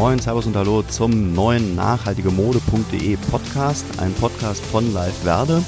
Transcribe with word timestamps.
Moin, 0.00 0.18
Servus 0.18 0.46
und 0.46 0.56
Hallo 0.56 0.82
zum 0.82 1.34
neuen 1.34 1.74
nachhaltigemode.de 1.74 3.18
Podcast, 3.30 3.84
ein 3.98 4.14
Podcast 4.14 4.64
von 4.64 4.94
Live 4.94 5.26
Werde. 5.26 5.62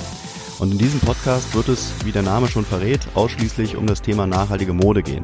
Und 0.59 0.73
in 0.73 0.79
diesem 0.79 1.01
Podcast 1.01 1.55
wird 1.55 1.69
es, 1.69 1.93
wie 2.07 2.13
der 2.13 2.23
Name 2.23 2.49
schon 2.49 2.65
verrät, 2.65 3.01
ausschließlich 3.13 3.77
um 3.77 3.87
das 3.87 4.01
Thema 4.01 4.27
nachhaltige 4.27 4.73
Mode 4.73 5.03
gehen. 5.03 5.23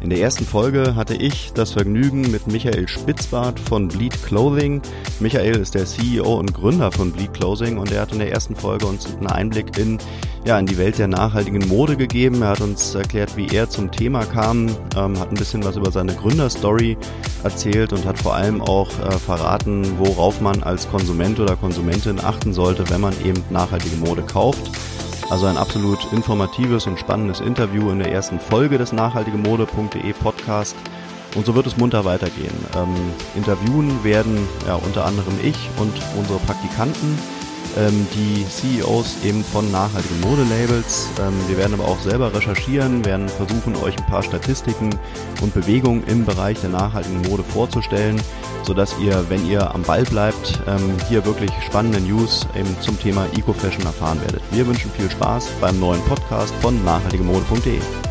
In 0.00 0.10
der 0.10 0.20
ersten 0.20 0.44
Folge 0.44 0.94
hatte 0.94 1.14
ich 1.14 1.52
das 1.54 1.72
Vergnügen 1.72 2.30
mit 2.30 2.46
Michael 2.46 2.86
Spitzbart 2.86 3.58
von 3.58 3.88
Bleed 3.88 4.14
Clothing. 4.22 4.80
Michael 5.18 5.56
ist 5.56 5.74
der 5.74 5.86
CEO 5.86 6.38
und 6.38 6.54
Gründer 6.54 6.92
von 6.92 7.10
Bleed 7.10 7.34
Clothing 7.34 7.78
und 7.78 7.90
er 7.90 8.02
hat 8.02 8.12
in 8.12 8.20
der 8.20 8.30
ersten 8.30 8.54
Folge 8.54 8.86
uns 8.86 9.06
einen 9.06 9.26
Einblick 9.26 9.76
in, 9.76 9.98
ja, 10.44 10.56
in 10.56 10.66
die 10.66 10.78
Welt 10.78 10.98
der 10.98 11.08
nachhaltigen 11.08 11.66
Mode 11.66 11.96
gegeben. 11.96 12.42
Er 12.42 12.50
hat 12.50 12.60
uns 12.60 12.94
erklärt, 12.94 13.36
wie 13.36 13.48
er 13.48 13.68
zum 13.68 13.90
Thema 13.90 14.24
kam, 14.24 14.68
ähm, 14.96 15.18
hat 15.18 15.32
ein 15.32 15.36
bisschen 15.36 15.64
was 15.64 15.76
über 15.76 15.90
seine 15.90 16.14
Gründerstory 16.14 16.96
erzählt 17.42 17.92
und 17.92 18.06
hat 18.06 18.18
vor 18.18 18.36
allem 18.36 18.60
auch 18.60 18.90
äh, 19.00 19.10
verraten, 19.18 19.98
worauf 19.98 20.40
man 20.40 20.62
als 20.62 20.88
Konsument 20.88 21.40
oder 21.40 21.56
Konsumentin 21.56 22.20
achten 22.20 22.52
sollte, 22.52 22.88
wenn 22.90 23.00
man 23.00 23.14
eben 23.24 23.42
nachhaltige 23.50 23.96
Mode 23.96 24.22
kauft. 24.22 24.70
Also 25.30 25.46
ein 25.46 25.58
absolut 25.58 26.10
informatives 26.12 26.86
und 26.86 26.98
spannendes 26.98 27.40
Interview 27.40 27.90
in 27.90 27.98
der 27.98 28.10
ersten 28.10 28.40
Folge 28.40 28.78
des 28.78 28.92
nachhaltigemode.de 28.92 30.12
Podcast. 30.14 30.74
Und 31.34 31.44
so 31.44 31.54
wird 31.54 31.66
es 31.66 31.76
munter 31.76 32.06
weitergehen. 32.06 32.54
Ähm, 32.74 32.94
interviewen 33.36 34.02
werden 34.02 34.48
ja 34.66 34.76
unter 34.76 35.04
anderem 35.04 35.34
ich 35.42 35.68
und 35.76 35.92
unsere 36.16 36.38
Praktikanten 36.38 37.18
ähm, 37.76 38.06
die 38.14 38.46
CEOs 38.48 39.16
eben 39.24 39.44
von 39.44 39.70
nachhaltigen 39.70 40.20
Modelabels. 40.20 41.08
Ähm, 41.20 41.34
wir 41.48 41.56
werden 41.58 41.74
aber 41.74 41.84
auch 41.84 42.00
selber 42.00 42.32
recherchieren, 42.34 43.04
werden 43.04 43.28
versuchen, 43.28 43.76
euch 43.76 43.96
ein 43.96 44.06
paar 44.06 44.22
Statistiken 44.22 44.90
und 45.42 45.54
Bewegungen 45.54 46.04
im 46.06 46.24
Bereich 46.24 46.60
der 46.60 46.70
nachhaltigen 46.70 47.22
Mode 47.22 47.42
vorzustellen, 47.42 48.20
sodass 48.62 48.98
ihr, 48.98 49.24
wenn 49.28 49.46
ihr 49.46 49.74
am 49.74 49.82
Ball 49.82 50.04
bleibt, 50.04 50.60
ähm, 50.66 50.94
hier 51.08 51.24
wirklich 51.24 51.50
spannende 51.66 52.00
News 52.00 52.46
eben 52.54 52.76
zum 52.80 52.98
Thema 52.98 53.26
Eco-Fashion 53.36 53.84
erfahren 53.84 54.20
werdet. 54.20 54.42
Wir 54.50 54.66
wünschen 54.66 54.90
viel 54.90 55.10
Spaß 55.10 55.48
beim 55.60 55.78
neuen 55.78 56.02
Podcast 56.02 56.54
von 56.60 56.82
nachhaltigemode.de. 56.84 58.07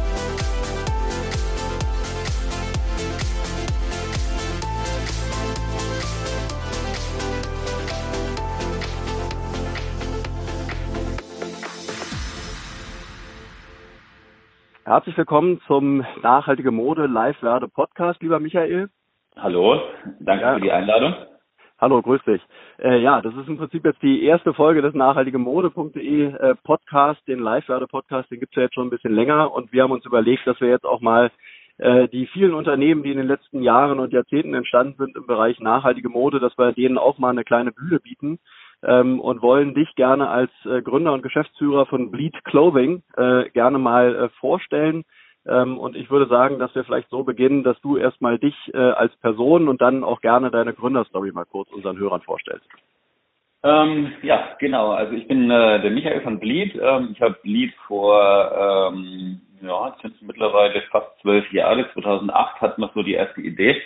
Herzlich 14.97 15.17
willkommen 15.19 15.61
zum 15.67 16.03
Nachhaltige 16.23 16.71
Mode 16.71 17.05
Live 17.05 17.43
Werde 17.43 17.67
Podcast, 17.67 18.19
lieber 18.23 18.39
Michael. 18.39 18.89
Hallo, 19.35 19.79
danke 20.19 20.43
ja. 20.43 20.55
für 20.55 20.61
die 20.61 20.71
Einladung. 20.71 21.13
Hallo, 21.77 22.01
grüß 22.01 22.23
dich. 22.23 22.41
Äh, 22.79 22.99
ja, 23.03 23.21
das 23.21 23.35
ist 23.35 23.47
im 23.47 23.59
Prinzip 23.59 23.85
jetzt 23.85 24.01
die 24.01 24.23
erste 24.23 24.55
Folge 24.55 24.81
des 24.81 24.95
nachhaltigemode.de 24.95 26.33
äh, 26.33 26.55
Podcast, 26.63 27.21
den 27.27 27.37
Live 27.37 27.69
Werde 27.69 27.85
Podcast, 27.85 28.31
den 28.31 28.39
gibt's 28.39 28.55
ja 28.55 28.63
jetzt 28.63 28.73
schon 28.73 28.87
ein 28.87 28.89
bisschen 28.89 29.13
länger 29.13 29.53
und 29.53 29.71
wir 29.71 29.83
haben 29.83 29.91
uns 29.91 30.03
überlegt, 30.03 30.47
dass 30.47 30.59
wir 30.59 30.69
jetzt 30.69 30.87
auch 30.87 31.01
mal 31.01 31.29
äh, 31.77 32.07
die 32.07 32.25
vielen 32.25 32.55
Unternehmen, 32.55 33.03
die 33.03 33.11
in 33.11 33.19
den 33.19 33.27
letzten 33.27 33.61
Jahren 33.61 33.99
und 33.99 34.13
Jahrzehnten 34.13 34.55
entstanden 34.55 34.95
sind 34.97 35.15
im 35.15 35.27
Bereich 35.27 35.59
nachhaltige 35.59 36.09
Mode, 36.09 36.39
dass 36.39 36.57
wir 36.57 36.71
denen 36.71 36.97
auch 36.97 37.19
mal 37.19 37.29
eine 37.29 37.43
kleine 37.43 37.71
Bühne 37.71 37.99
bieten 37.99 38.39
ähm, 38.83 39.19
und 39.19 39.41
wollen 39.41 39.73
dich 39.73 39.93
gerne 39.95 40.29
als 40.29 40.51
äh, 40.65 40.81
Gründer 40.81 41.13
und 41.13 41.23
Geschäftsführer 41.23 41.85
von 41.85 42.11
Bleed 42.11 42.35
Clothing 42.43 43.03
äh, 43.15 43.49
gerne 43.49 43.77
mal 43.77 44.15
äh, 44.15 44.29
vorstellen. 44.39 45.03
Ähm, 45.47 45.77
und 45.77 45.95
ich 45.95 46.09
würde 46.09 46.27
sagen, 46.27 46.59
dass 46.59 46.73
wir 46.75 46.83
vielleicht 46.83 47.09
so 47.09 47.23
beginnen, 47.23 47.63
dass 47.63 47.79
du 47.81 47.97
erstmal 47.97 48.37
dich 48.37 48.55
äh, 48.73 48.77
als 48.77 49.15
Person 49.17 49.67
und 49.67 49.81
dann 49.81 50.03
auch 50.03 50.21
gerne 50.21 50.51
deine 50.51 50.73
Gründerstory 50.73 51.31
mal 51.31 51.45
kurz 51.45 51.71
unseren 51.71 51.97
Hörern 51.97 52.21
vorstellst. 52.21 52.67
Ähm, 53.63 54.11
ja, 54.21 54.55
genau. 54.59 54.91
Also 54.91 55.13
ich 55.13 55.27
bin 55.27 55.49
äh, 55.49 55.81
der 55.81 55.91
Michael 55.91 56.21
von 56.21 56.39
Bleed. 56.39 56.75
Ähm, 56.79 57.09
ich 57.13 57.21
habe 57.21 57.37
Bleed 57.41 57.73
vor, 57.87 58.91
ähm, 58.93 59.41
ja, 59.61 59.95
sind 60.01 60.21
mittlerweile 60.21 60.81
fast 60.91 61.19
zwölf 61.21 61.51
Jahre. 61.51 61.89
2008 61.93 62.61
hatten 62.61 62.81
wir 62.81 62.91
so 62.93 63.01
die 63.01 63.13
erste 63.13 63.41
Idee 63.41 63.81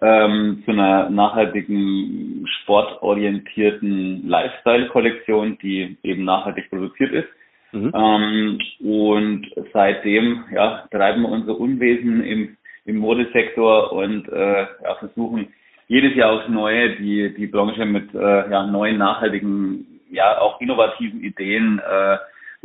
ähm, 0.00 0.62
zu 0.64 0.70
einer 0.70 1.10
nachhaltigen, 1.10 2.46
sportorientierten 2.62 4.28
Lifestyle-Kollektion, 4.28 5.58
die 5.60 5.96
eben 6.02 6.24
nachhaltig 6.24 6.70
produziert 6.70 7.12
ist. 7.12 7.28
Mhm. 7.72 7.92
Ähm, 7.94 8.58
und 8.80 9.46
seitdem 9.72 10.44
ja, 10.54 10.86
treiben 10.90 11.22
wir 11.22 11.30
unser 11.30 11.58
Unwesen 11.58 12.22
im, 12.24 12.56
im 12.84 12.96
Modesektor 12.96 13.92
und 13.92 14.28
äh, 14.28 14.66
ja, 14.82 14.94
versuchen 14.98 15.48
jedes 15.88 16.14
Jahr 16.14 16.32
aufs 16.32 16.48
Neue 16.48 16.96
die, 16.96 17.34
die 17.34 17.46
Branche 17.46 17.84
mit 17.84 18.14
äh, 18.14 18.50
ja, 18.50 18.66
neuen, 18.66 18.98
nachhaltigen, 18.98 20.00
ja 20.10 20.38
auch 20.38 20.60
innovativen 20.60 21.22
Ideen 21.22 21.80
äh, 21.80 22.16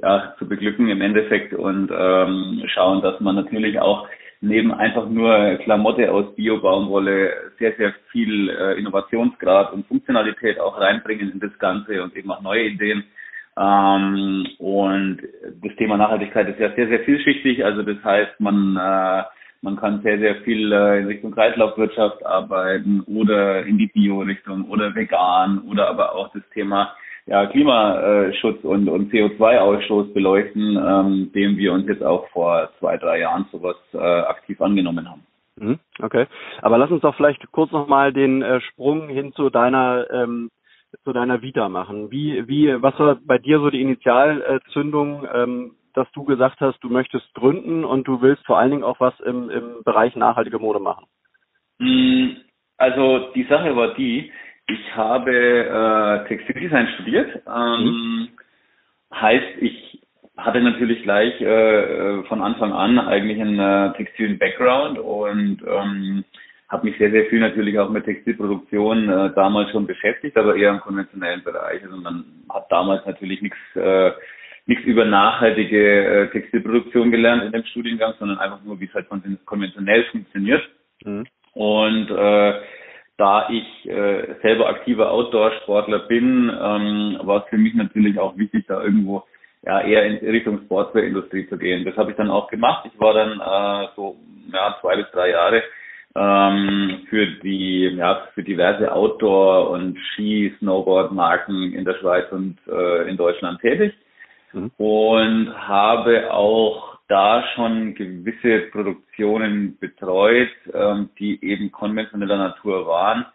ja, 0.01 0.35
zu 0.37 0.47
beglücken 0.47 0.89
im 0.89 1.01
Endeffekt 1.01 1.53
und 1.53 1.91
ähm, 1.95 2.63
schauen, 2.67 3.01
dass 3.01 3.19
man 3.19 3.35
natürlich 3.35 3.79
auch 3.79 4.07
neben 4.43 4.73
einfach 4.73 5.09
nur 5.09 5.55
Klamotte 5.63 6.11
aus 6.11 6.35
Bio-Baumwolle 6.35 7.31
sehr, 7.59 7.73
sehr 7.77 7.93
viel 8.11 8.49
äh, 8.49 8.77
Innovationsgrad 8.77 9.71
und 9.71 9.87
Funktionalität 9.87 10.59
auch 10.59 10.79
reinbringen 10.79 11.31
in 11.31 11.39
das 11.39 11.57
Ganze 11.59 12.03
und 12.03 12.13
eben 12.15 12.29
auch 12.29 12.41
neue 12.41 12.65
Ideen. 12.65 13.05
Ähm, 13.57 14.45
und 14.57 15.19
das 15.61 15.73
Thema 15.77 15.95
Nachhaltigkeit 15.95 16.49
ist 16.49 16.59
ja 16.59 16.75
sehr, 16.75 16.89
sehr 16.89 16.99
vielschichtig. 17.01 17.63
Also 17.63 17.83
das 17.83 18.03
heißt, 18.03 18.37
man, 18.39 18.75
äh, 18.75 19.23
man 19.61 19.77
kann 19.77 20.01
sehr, 20.01 20.19
sehr 20.19 20.35
viel 20.41 20.73
äh, 20.73 20.99
in 20.99 21.07
Richtung 21.07 21.31
Kreislaufwirtschaft 21.31 22.25
arbeiten 22.25 22.99
oder 23.01 23.65
in 23.65 23.77
die 23.77 23.87
Bio-Richtung 23.87 24.65
oder 24.65 24.93
vegan 24.93 25.59
oder 25.69 25.87
aber 25.87 26.15
auch 26.15 26.33
das 26.33 26.43
Thema 26.53 26.93
ja, 27.25 27.45
Klimaschutz 27.47 28.63
und, 28.63 28.89
und 28.89 29.11
CO2-Ausstoß 29.11 30.13
beleuchten, 30.13 30.77
ähm, 30.77 31.31
dem 31.33 31.57
wir 31.57 31.73
uns 31.73 31.87
jetzt 31.87 32.03
auch 32.03 32.27
vor 32.29 32.69
zwei, 32.79 32.97
drei 32.97 33.19
Jahren 33.19 33.45
sowas 33.51 33.77
äh, 33.93 33.97
aktiv 33.97 34.59
angenommen 34.61 35.09
haben. 35.09 35.25
Mhm, 35.55 35.79
okay, 36.01 36.25
aber 36.61 36.77
lass 36.77 36.91
uns 36.91 37.01
doch 37.01 37.15
vielleicht 37.15 37.51
kurz 37.51 37.71
nochmal 37.71 38.11
den 38.11 38.41
äh, 38.41 38.59
Sprung 38.61 39.07
hin 39.07 39.33
zu 39.33 39.49
deiner 39.49 40.07
ähm, 40.11 40.49
zu 41.03 41.13
deiner 41.13 41.41
Vita 41.41 41.69
machen. 41.69 42.11
Wie, 42.11 42.47
wie, 42.47 42.81
was 42.81 42.97
war 42.99 43.17
bei 43.25 43.37
dir 43.37 43.59
so 43.59 43.69
die 43.69 43.81
Initialzündung, 43.81 45.27
ähm, 45.33 45.71
dass 45.93 46.11
du 46.11 46.23
gesagt 46.23 46.59
hast, 46.59 46.79
du 46.83 46.89
möchtest 46.89 47.33
gründen 47.33 47.83
und 47.83 48.07
du 48.07 48.21
willst 48.21 48.45
vor 48.45 48.57
allen 48.57 48.71
Dingen 48.71 48.83
auch 48.83 48.99
was 48.99 49.19
im, 49.21 49.49
im 49.49 49.83
Bereich 49.83 50.15
nachhaltige 50.15 50.59
Mode 50.59 50.79
machen? 50.79 51.05
Mm, 51.79 52.37
also 52.77 53.31
die 53.33 53.43
Sache 53.43 53.75
war 53.75 53.93
die, 53.95 54.31
ich 54.73 54.95
habe 54.95 55.31
äh, 55.31 56.27
Textildesign 56.27 56.87
studiert. 56.95 57.41
Ähm, 57.47 57.83
mhm. 57.83 58.29
Heißt, 59.13 59.61
ich 59.61 60.01
hatte 60.37 60.61
natürlich 60.61 61.03
gleich 61.03 61.39
äh, 61.41 62.23
von 62.23 62.41
Anfang 62.41 62.73
an 62.73 62.99
eigentlich 62.99 63.39
einen 63.39 63.59
äh, 63.59 63.93
textilen 63.93 64.39
Background 64.39 64.97
und 64.97 65.59
ähm, 65.67 66.23
habe 66.69 66.87
mich 66.87 66.97
sehr, 66.97 67.11
sehr 67.11 67.25
viel 67.25 67.39
natürlich 67.39 67.77
auch 67.77 67.89
mit 67.89 68.05
Textilproduktion 68.05 69.07
äh, 69.09 69.33
damals 69.35 69.69
schon 69.71 69.85
beschäftigt, 69.85 70.35
aber 70.37 70.55
eher 70.55 70.71
im 70.71 70.79
konventionellen 70.79 71.43
Bereich. 71.43 71.83
Also 71.83 71.97
man 71.97 72.25
hat 72.49 72.65
damals 72.71 73.05
natürlich 73.05 73.41
nichts 73.41 73.57
äh, 73.75 74.11
nichts 74.65 74.85
über 74.85 75.05
nachhaltige 75.05 76.05
äh, 76.05 76.29
Textilproduktion 76.29 77.11
gelernt 77.11 77.43
in 77.43 77.51
dem 77.51 77.65
Studiengang, 77.65 78.13
sondern 78.17 78.39
einfach 78.39 78.63
nur, 78.63 78.79
wie 78.79 78.85
es 78.85 78.93
halt 78.93 79.07
konventionell 79.45 80.05
funktioniert. 80.05 80.63
Mhm. 81.03 81.25
Und 81.53 82.09
äh, 82.09 82.53
da 83.17 83.49
ich 83.49 83.89
äh, 83.89 84.35
selber 84.41 84.69
aktiver 84.69 85.11
Outdoor-Sportler 85.11 85.99
bin, 85.99 86.49
ähm, 86.49 87.19
war 87.23 87.43
es 87.43 87.49
für 87.49 87.57
mich 87.57 87.73
natürlich 87.75 88.17
auch 88.19 88.37
wichtig, 88.37 88.65
da 88.67 88.81
irgendwo 88.83 89.23
ja 89.65 89.81
eher 89.81 90.05
in 90.05 90.29
Richtung 90.29 90.61
Sportswear-Industrie 90.65 91.47
zu 91.47 91.57
gehen. 91.57 91.85
Das 91.85 91.95
habe 91.95 92.11
ich 92.11 92.17
dann 92.17 92.29
auch 92.29 92.49
gemacht. 92.49 92.89
Ich 92.91 92.99
war 92.99 93.13
dann 93.13 93.39
äh, 93.39 93.87
so 93.95 94.17
ja, 94.51 94.77
zwei 94.81 94.97
bis 94.97 95.09
drei 95.11 95.29
Jahre 95.29 95.63
ähm, 96.15 97.05
für 97.09 97.25
die 97.43 97.85
ja 97.95 98.27
für 98.33 98.43
diverse 98.43 98.91
Outdoor- 98.91 99.69
und 99.69 99.97
Ski-, 100.13 100.53
Snowboard-Marken 100.59 101.73
in 101.73 101.85
der 101.85 101.95
Schweiz 101.95 102.31
und 102.31 102.57
äh, 102.67 103.09
in 103.09 103.17
Deutschland 103.17 103.61
tätig 103.61 103.93
mhm. 104.53 104.71
und 104.77 105.67
habe 105.67 106.33
auch 106.33 106.92
da 107.07 107.43
schon 107.55 107.95
gewisse 107.95 108.67
Produktionen 108.71 109.77
betreut, 109.79 110.49
ähm, 110.73 111.09
die 111.19 111.43
eben 111.43 111.71
konventioneller 111.71 112.37
Natur 112.37 112.87
waren. 112.87 113.25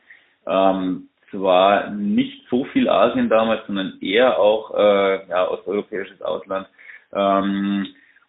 Ähm, 0.47 1.09
zwar 1.31 1.91
nicht 1.91 2.47
so 2.49 2.65
viel 2.67 2.89
Asien 2.89 3.29
damals, 3.29 3.67
sondern 3.67 3.99
eher 4.01 4.39
auch 4.39 4.75
äh, 4.75 5.29
ja, 5.29 5.49
osteuropäisches 5.49 6.23
Ausland. 6.23 6.67
Ähm, 7.13 7.87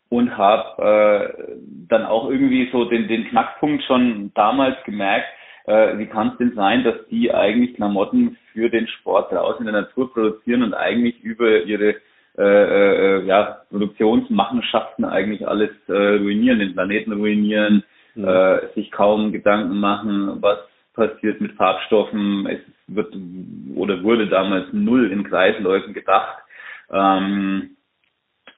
und 0.10 0.36
habe 0.36 1.34
äh, 1.38 1.44
dann 1.88 2.06
auch 2.06 2.30
irgendwie 2.30 2.70
so 2.72 2.86
den, 2.86 3.08
den 3.08 3.28
Knackpunkt 3.30 3.84
schon 3.84 4.32
damals 4.34 4.76
gemerkt, 4.84 5.28
äh, 5.66 5.98
wie 6.00 6.08
kann 6.08 6.30
es 6.30 6.38
denn 6.38 6.56
sein, 6.56 6.84
dass 6.84 6.96
die 7.10 7.32
eigentlich 7.32 7.76
Klamotten 7.76 8.38
für 8.52 8.70
den 8.70 8.88
Sport 8.88 9.32
draußen 9.32 9.66
in 9.66 9.72
der 9.72 9.84
Natur 9.84 10.12
produzieren 10.12 10.64
und 10.64 10.74
eigentlich 10.74 11.22
über 11.22 11.62
ihre 11.62 11.96
äh, 12.38 12.44
äh, 13.18 13.26
ja, 13.26 13.62
Produktionsmachenschaften 13.70 15.06
eigentlich 15.06 15.48
alles 15.48 15.72
äh, 15.88 16.18
ruinieren, 16.18 16.60
den 16.60 16.74
Planeten 16.74 17.14
ruinieren, 17.14 17.84
mhm. 18.16 18.28
äh, 18.28 18.74
sich 18.76 18.92
kaum 18.92 19.32
Gedanken 19.32 19.80
machen, 19.80 20.38
was 20.42 20.60
passiert 20.94 21.42
mit 21.42 21.54
Farbstoffen. 21.54 22.48
Es 22.48 22.60
wird 22.88 23.16
oder 23.76 24.04
wurde 24.04 24.28
damals 24.28 24.68
null 24.72 25.12
in 25.12 25.24
Kreisläufen 25.24 25.94
gedacht. 25.94 26.38
Ähm, 26.92 27.78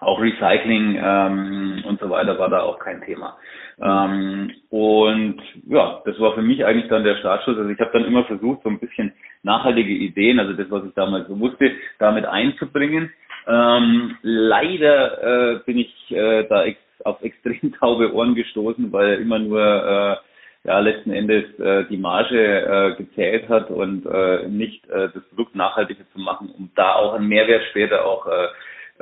auch 0.02 0.20
Recycling 0.20 1.00
ähm, 1.00 1.84
und 1.88 2.00
so 2.00 2.10
weiter 2.10 2.38
war 2.40 2.50
da 2.50 2.62
auch 2.62 2.80
kein 2.80 3.02
Thema. 3.04 3.38
Ähm, 3.80 4.52
und 4.70 5.42
ja, 5.68 6.02
das 6.06 6.20
war 6.20 6.34
für 6.34 6.42
mich 6.42 6.66
eigentlich 6.66 6.90
dann 6.90 7.04
der 7.04 7.18
Startschuss. 7.18 7.58
Also 7.58 7.70
ich 7.70 7.80
habe 7.80 7.92
dann 7.94 8.06
immer 8.06 8.24
versucht, 8.26 8.64
so 8.64 8.70
ein 8.70 8.80
bisschen 8.80 9.14
nachhaltige 9.44 9.94
Ideen, 9.94 10.40
also 10.40 10.54
das, 10.54 10.72
was 10.72 10.86
ich 10.86 10.94
damals 10.96 11.28
so 11.28 11.40
wusste, 11.40 11.72
damit 12.00 12.26
einzubringen. 12.26 13.12
Ähm, 13.48 14.18
leider 14.22 15.56
äh, 15.56 15.60
bin 15.66 15.78
ich 15.78 16.12
äh, 16.12 16.44
da 16.48 16.64
ex 16.66 16.80
auf 17.04 17.22
extrem 17.24 17.74
taube 17.74 18.14
Ohren 18.14 18.36
gestoßen, 18.36 18.92
weil 18.92 19.20
immer 19.20 19.40
nur 19.40 19.62
äh, 19.62 20.68
ja 20.68 20.80
letzten 20.80 21.12
Endes 21.12 21.60
äh, 21.60 21.86
die 21.90 21.98
Marge 21.98 22.38
äh, 22.38 22.96
gezählt 22.96 23.50
hat 23.50 23.70
und 23.70 24.06
äh, 24.06 24.48
nicht 24.48 24.88
äh, 24.90 25.10
das 25.14 25.24
Produkt 25.30 25.56
nachhaltiger 25.56 26.04
zu 26.14 26.20
machen, 26.20 26.52
um 26.56 26.70
da 26.76 26.94
auch 26.96 27.14
einen 27.14 27.28
Mehrwert 27.28 27.64
später 27.72 28.06
auch 28.06 28.28
äh, 28.28 28.48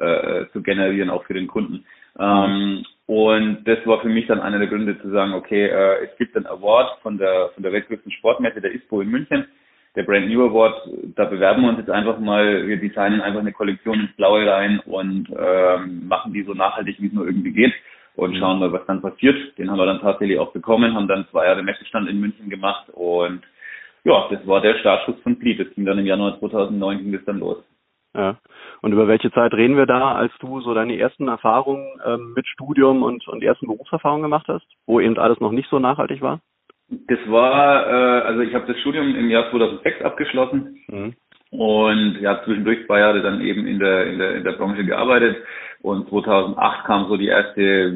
äh, 0.02 0.48
zu 0.54 0.62
generieren, 0.62 1.10
auch 1.10 1.26
für 1.26 1.34
den 1.34 1.48
Kunden. 1.48 1.86
Ähm, 2.18 2.86
und 3.08 3.64
das 3.66 3.80
war 3.86 4.02
für 4.02 4.10
mich 4.10 4.28
dann 4.28 4.40
einer 4.40 4.60
der 4.60 4.68
Gründe 4.68 5.00
zu 5.02 5.10
sagen, 5.10 5.34
okay, 5.34 5.66
äh, 5.66 6.06
es 6.06 6.18
gibt 6.18 6.36
einen 6.38 6.46
Award 6.46 7.00
von 7.02 7.18
der 7.18 7.50
von 7.54 7.64
der 7.64 7.74
weltgrößten 7.74 8.12
Sportmesse, 8.14 8.62
der 8.62 8.72
ISPO 8.72 9.02
in 9.02 9.10
München, 9.10 9.46
der 9.96 10.04
Brand 10.04 10.30
New 10.30 10.46
Award, 10.46 10.76
da 11.16 11.26
bewerben 11.26 11.64
wir 11.64 11.70
uns 11.70 11.80
jetzt 11.80 11.90
einfach 11.90 12.20
mal, 12.20 12.68
wir 12.68 12.78
designen 12.78 13.22
einfach 13.22 13.40
eine 13.40 13.52
Kollektion 13.52 14.00
ins 14.00 14.16
Blaue 14.16 14.46
rein 14.46 14.80
und 14.86 15.28
ähm, 15.38 16.08
machen 16.08 16.34
die 16.34 16.44
so 16.44 16.54
nachhaltig, 16.54 16.98
wie 17.00 17.08
es 17.08 17.14
nur 17.14 17.26
irgendwie 17.26 17.52
geht 17.52 17.74
und 18.16 18.32
mhm. 18.32 18.38
schauen 18.38 18.60
mal, 18.60 18.72
was 18.72 18.86
dann 18.86 19.02
passiert. 19.02 19.58
Den 19.58 19.70
haben 19.70 19.78
wir 19.78 19.86
dann 19.86 20.02
tatsächlich 20.02 20.40
auch 20.40 20.52
bekommen, 20.52 20.94
haben 20.94 21.08
dann 21.08 21.28
zwei 21.32 21.46
Jahre 21.46 21.64
Messestand 21.64 22.10
in 22.10 22.20
München 22.20 22.50
gemacht 22.50 22.90
und 22.92 23.42
ja, 24.04 24.28
das 24.30 24.46
war 24.48 24.62
der 24.62 24.76
Startschuss 24.76 25.20
von 25.22 25.38
Fleet. 25.38 25.60
Das 25.60 25.74
ging 25.76 25.86
dann 25.86 26.00
im 26.00 26.06
Januar 26.06 26.40
2009 26.40 27.00
ging 27.00 27.12
das 27.12 27.26
dann 27.26 27.40
los. 27.40 27.58
Ja. 28.16 28.38
Und 28.82 28.94
über 28.94 29.08
welche 29.08 29.32
Zeit 29.32 29.54
reden 29.54 29.78
wir 29.78 29.86
da, 29.86 30.16
als 30.16 30.32
du 30.40 30.62
so 30.62 30.74
deine 30.74 30.98
ersten 30.98 31.28
Erfahrungen 31.28 31.86
ähm, 32.06 32.34
mit 32.36 32.48
Studium 32.48 33.04
und, 33.04 33.28
und 33.28 33.44
ersten 33.44 33.68
Berufserfahrungen 33.68 34.24
gemacht 34.24 34.48
hast, 34.48 34.66
wo 34.86 35.00
eben 35.00 35.18
alles 35.18 35.40
noch 35.40 35.52
nicht 35.52 35.70
so 35.70 35.80
nachhaltig 35.80 36.22
war? 36.22 36.40
Das 36.90 37.20
war, 37.28 37.88
äh, 37.88 38.22
also 38.22 38.42
ich 38.42 38.54
habe 38.54 38.66
das 38.68 38.80
Studium 38.82 39.16
im 39.16 39.30
Jahr 39.30 39.50
2006 39.52 40.02
abgeschlossen 40.02 40.80
mhm. 40.88 41.14
und 41.52 42.18
ja 42.20 42.42
zwischendurch 42.44 42.86
zwei 42.88 43.00
Jahre 43.00 43.22
dann 43.22 43.42
eben 43.42 43.68
in 43.68 43.80
der, 43.80 44.08
in 44.08 44.18
der 44.18 44.36
in 44.36 44.44
der 44.44 44.54
Branche 44.54 44.84
gearbeitet 44.84 45.38
und 45.82 46.10
2008 46.10 46.86
kam 46.86 47.08
so 47.08 47.16
die 47.16 47.28
erste 47.28 47.94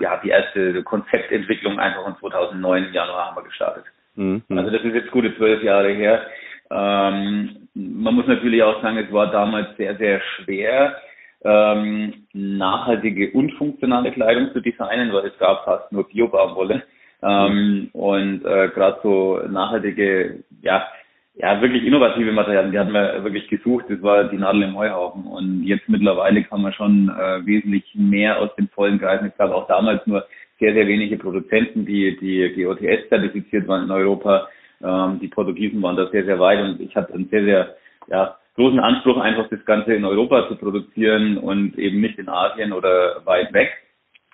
ja 0.00 0.20
die 0.22 0.30
erste 0.30 0.82
Konzeptentwicklung 0.82 1.78
einfach 1.78 2.04
und 2.04 2.18
2009 2.18 2.86
im 2.86 2.92
Januar 2.92 3.26
haben 3.26 3.36
wir 3.36 3.44
gestartet. 3.44 3.84
Mhm. 4.16 4.42
Also 4.48 4.70
das 4.70 4.82
ist 4.82 4.94
jetzt 4.94 5.10
gute 5.12 5.36
zwölf 5.36 5.62
Jahre 5.62 5.90
her. 5.90 6.26
Ähm, 6.70 7.68
man 7.74 8.14
muss 8.14 8.26
natürlich 8.26 8.62
auch 8.62 8.82
sagen, 8.82 8.98
es 8.98 9.12
war 9.12 9.30
damals 9.30 9.76
sehr, 9.76 9.96
sehr 9.96 10.20
schwer, 10.20 10.96
ähm, 11.44 12.26
nachhaltige 12.32 13.30
und 13.32 13.52
funktionale 13.52 14.12
Kleidung 14.12 14.52
zu 14.52 14.60
designen, 14.60 15.12
weil 15.12 15.26
es 15.26 15.38
gab 15.38 15.64
fast 15.64 15.92
nur 15.92 16.08
Bio-Baumwolle. 16.08 16.82
Ähm, 17.22 17.90
und 17.92 18.44
äh, 18.44 18.68
gerade 18.68 18.98
so 19.02 19.40
nachhaltige, 19.48 20.42
ja, 20.62 20.86
ja, 21.34 21.60
wirklich 21.62 21.84
innovative 21.84 22.32
Materialien, 22.32 22.72
die 22.72 22.78
hatten 22.78 22.92
wir 22.92 23.24
wirklich 23.24 23.48
gesucht. 23.48 23.86
Das 23.88 24.02
war 24.02 24.24
die 24.24 24.36
Nadel 24.36 24.62
im 24.64 24.76
Heuhaufen. 24.76 25.24
Und 25.24 25.62
jetzt 25.64 25.88
mittlerweile 25.88 26.42
kann 26.44 26.60
man 26.60 26.72
schon 26.74 27.08
äh, 27.08 27.46
wesentlich 27.46 27.84
mehr 27.94 28.38
aus 28.38 28.54
den 28.56 28.68
vollen 28.68 28.98
greifen. 28.98 29.28
Es 29.28 29.38
gab 29.38 29.50
auch 29.50 29.66
damals 29.66 30.06
nur 30.06 30.26
sehr, 30.58 30.74
sehr 30.74 30.86
wenige 30.86 31.16
Produzenten, 31.16 31.86
die, 31.86 32.16
die 32.18 32.62
GOTS 32.62 33.08
zertifiziert 33.08 33.66
waren 33.66 33.84
in 33.84 33.90
Europa. 33.90 34.48
Ähm, 34.82 35.20
die 35.20 35.28
Portugiesen 35.28 35.80
waren 35.82 35.96
da 35.96 36.08
sehr, 36.10 36.24
sehr 36.24 36.38
weit 36.38 36.60
und 36.60 36.80
ich 36.80 36.94
hatte 36.94 37.14
einen 37.14 37.28
sehr, 37.30 37.44
sehr 37.44 37.76
ja, 38.08 38.36
großen 38.56 38.80
Anspruch, 38.80 39.16
einfach 39.16 39.48
das 39.48 39.64
Ganze 39.64 39.94
in 39.94 40.04
Europa 40.04 40.48
zu 40.48 40.56
produzieren 40.56 41.38
und 41.38 41.78
eben 41.78 42.00
nicht 42.00 42.18
in 42.18 42.28
Asien 42.28 42.72
oder 42.72 43.24
weit 43.24 43.52
weg. 43.52 43.70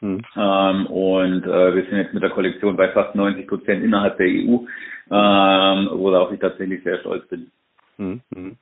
Mhm. 0.01 0.23
Ähm, 0.37 0.87
und 0.87 1.45
äh, 1.45 1.75
wir 1.75 1.85
sind 1.85 1.97
jetzt 1.97 2.15
mit 2.15 2.23
der 2.23 2.31
Kollektion 2.31 2.77
bei 2.77 2.89
fast 2.89 3.15
90 3.15 3.47
Prozent 3.47 3.85
innerhalb 3.85 4.17
der 4.17 4.27
EU, 4.27 4.59
ähm, 5.11 5.89
worauf 5.93 6.33
ich 6.33 6.41
tatsächlich 6.41 6.83
sehr 6.85 6.99
stolz 7.01 7.27
bin. 7.29 7.51
Mhm. 7.97 8.57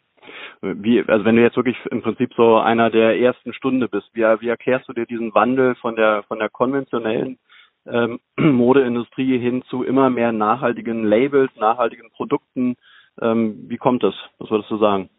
Wie, 0.63 1.05
also 1.07 1.25
wenn 1.25 1.37
du 1.37 1.43
jetzt 1.43 1.57
wirklich 1.57 1.77
im 1.91 2.03
Prinzip 2.03 2.33
so 2.35 2.57
einer 2.57 2.91
der 2.91 3.21
ersten 3.21 3.53
Stunde 3.53 3.89
bist, 3.89 4.09
wie, 4.15 4.23
wie 4.23 4.49
erklärst 4.49 4.89
du 4.89 4.93
dir 4.93 5.07
diesen 5.07 5.35
Wandel 5.35 5.75
von 5.77 5.95
der 5.95 6.25
von 6.25 6.39
der 6.39 6.49
konventionellen 6.49 7.39
ähm, 7.87 8.19
Modeindustrie 8.37 9.39
hin 9.39 9.63
zu 9.69 9.85
immer 9.85 10.11
mehr 10.11 10.33
nachhaltigen 10.33 11.05
Labels, 11.05 11.51
nachhaltigen 11.57 12.11
Produkten? 12.11 12.77
Ähm, 13.21 13.67
wie 13.69 13.77
kommt 13.77 14.03
das? 14.03 14.15
Was 14.39 14.51
würdest 14.51 14.71
du 14.71 14.79
sagen? 14.79 15.11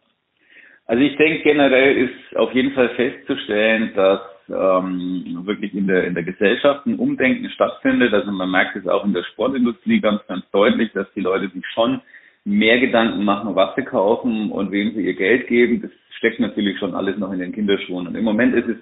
Also 0.86 1.04
ich 1.04 1.16
denke 1.18 1.44
generell 1.44 1.98
ist 1.98 2.38
auf 2.38 2.54
jeden 2.54 2.74
Fall 2.74 2.90
festzustellen, 2.90 3.92
dass 3.96 4.22
ähm, 4.50 5.42
wirklich 5.46 5.74
in 5.74 5.88
der 5.88 6.06
in 6.06 6.14
der 6.14 6.24
Gesellschaft 6.24 6.86
ein 6.86 7.00
Umdenken 7.00 7.50
stattfindet. 7.50 8.14
Also 8.14 8.32
man 8.32 8.52
merkt 8.52 8.76
es 8.76 8.88
auch 8.88 9.06
in 9.06 9.14
der 9.14 9.24
Sportindustrie 9.24 10.00
ganz 10.00 10.22
ganz 10.28 10.44
deutlich, 10.52 10.92
dass 10.94 11.12
die 11.14 11.22
Leute 11.22 11.50
sich 11.50 11.66
schon 11.74 12.02
mehr 12.46 12.80
Gedanken 12.80 13.26
machen, 13.26 13.56
was 13.56 13.76
sie 13.76 13.84
kaufen 13.84 14.52
und 14.52 14.72
wem 14.72 14.94
sie 14.94 15.06
ihr 15.06 15.16
Geld 15.16 15.48
geben. 15.48 15.82
Das 15.82 15.92
steckt 16.18 16.40
natürlich 16.40 16.80
schon 16.80 16.96
alles 16.96 17.18
noch 17.18 17.32
in 17.32 17.40
den 17.40 17.52
Kinderschuhen. 17.52 18.08
Und 18.08 18.16
im 18.16 18.24
Moment 18.24 18.56
ist 18.56 18.68
es 18.68 18.78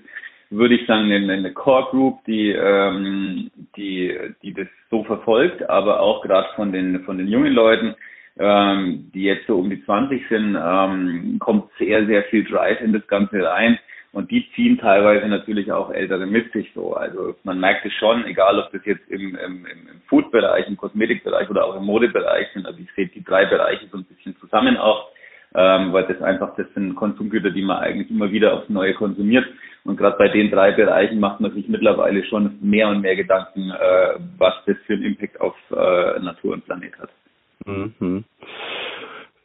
würde 0.50 0.76
ich 0.76 0.88
sagen, 0.88 1.12
eine, 1.12 1.34
eine 1.34 1.54
Core 1.54 1.88
Group, 1.92 2.24
die, 2.26 2.52
ähm, 2.52 3.52
die, 3.76 4.16
die 4.42 4.54
das 4.54 4.68
so 4.90 5.04
verfolgt, 5.04 5.68
aber 5.70 6.00
auch 6.00 6.22
gerade 6.22 6.48
von 6.56 6.72
den, 6.72 7.04
von 7.04 7.18
den 7.18 7.28
jungen 7.28 7.54
Leuten, 7.54 7.96
ähm, 8.38 9.10
die 9.14 9.24
jetzt 9.24 9.48
so 9.48 9.58
um 9.58 9.70
die 9.70 9.84
20 9.86 10.28
sind, 10.30 10.58
ähm, 10.62 11.38
kommt 11.40 11.70
sehr, 11.80 12.06
sehr 12.06 12.24
viel 12.26 12.44
Drive 12.44 12.82
in 12.82 12.94
das 12.94 13.06
Ganze 13.08 13.44
rein. 13.44 13.80
Und 14.16 14.32
die 14.32 14.50
ziehen 14.56 14.78
teilweise 14.78 15.28
natürlich 15.28 15.74
auch 15.74 15.92
Ältere 15.92 16.26
mit 16.26 16.50
sich 16.54 16.72
so. 16.74 16.94
Also 16.94 17.36
man 17.44 17.60
merkt 17.60 17.86
es 17.86 17.92
schon, 17.92 18.24
egal 18.24 18.58
ob 18.58 18.72
das 18.72 18.86
jetzt 18.86 19.06
im, 19.12 19.36
im, 19.36 19.66
im 19.66 20.02
Food-Bereich, 20.08 20.70
im 20.70 20.78
Kosmetikbereich 20.78 21.50
oder 21.50 21.66
auch 21.66 21.76
im 21.76 21.84
Modebereich 21.84 22.48
sind. 22.54 22.66
Also 22.66 22.80
ich 22.80 22.88
sehe 22.96 23.08
die 23.08 23.26
drei 23.26 23.46
Bereiche 23.46 23.88
so 23.92 23.98
ein 23.98 24.06
bisschen 24.06 24.34
zusammen 24.38 24.78
auch, 24.78 25.10
ähm, 25.54 25.92
weil 25.92 26.06
das 26.06 26.22
einfach, 26.22 26.56
das 26.56 26.66
sind 26.74 26.96
Konsumgüter, 26.96 27.52
die 27.52 27.62
man 27.62 27.80
eigentlich 27.80 28.10
immer 28.10 28.32
wieder 28.32 28.54
aufs 28.54 28.70
Neue 28.70 28.94
konsumiert. 28.94 29.48
Und 29.84 29.98
gerade 29.98 30.18
bei 30.18 30.30
den 30.30 30.50
drei 30.50 30.72
Bereichen 30.72 31.20
macht 31.20 31.42
man 31.42 31.54
sich 31.54 31.68
mittlerweile 31.68 32.24
schon 32.24 32.58
mehr 32.62 32.88
und 32.88 33.02
mehr 33.02 33.18
Gedanken, 33.18 33.70
äh, 33.70 34.18
was 34.38 34.54
das 34.66 34.78
für 34.88 34.94
einen 34.94 35.04
Impact 35.04 35.42
auf 35.42 35.58
äh, 35.72 36.20
Natur 36.22 36.54
und 36.54 36.64
Planet 36.64 36.98
hat. 37.00 37.10
Mhm. 37.66 38.24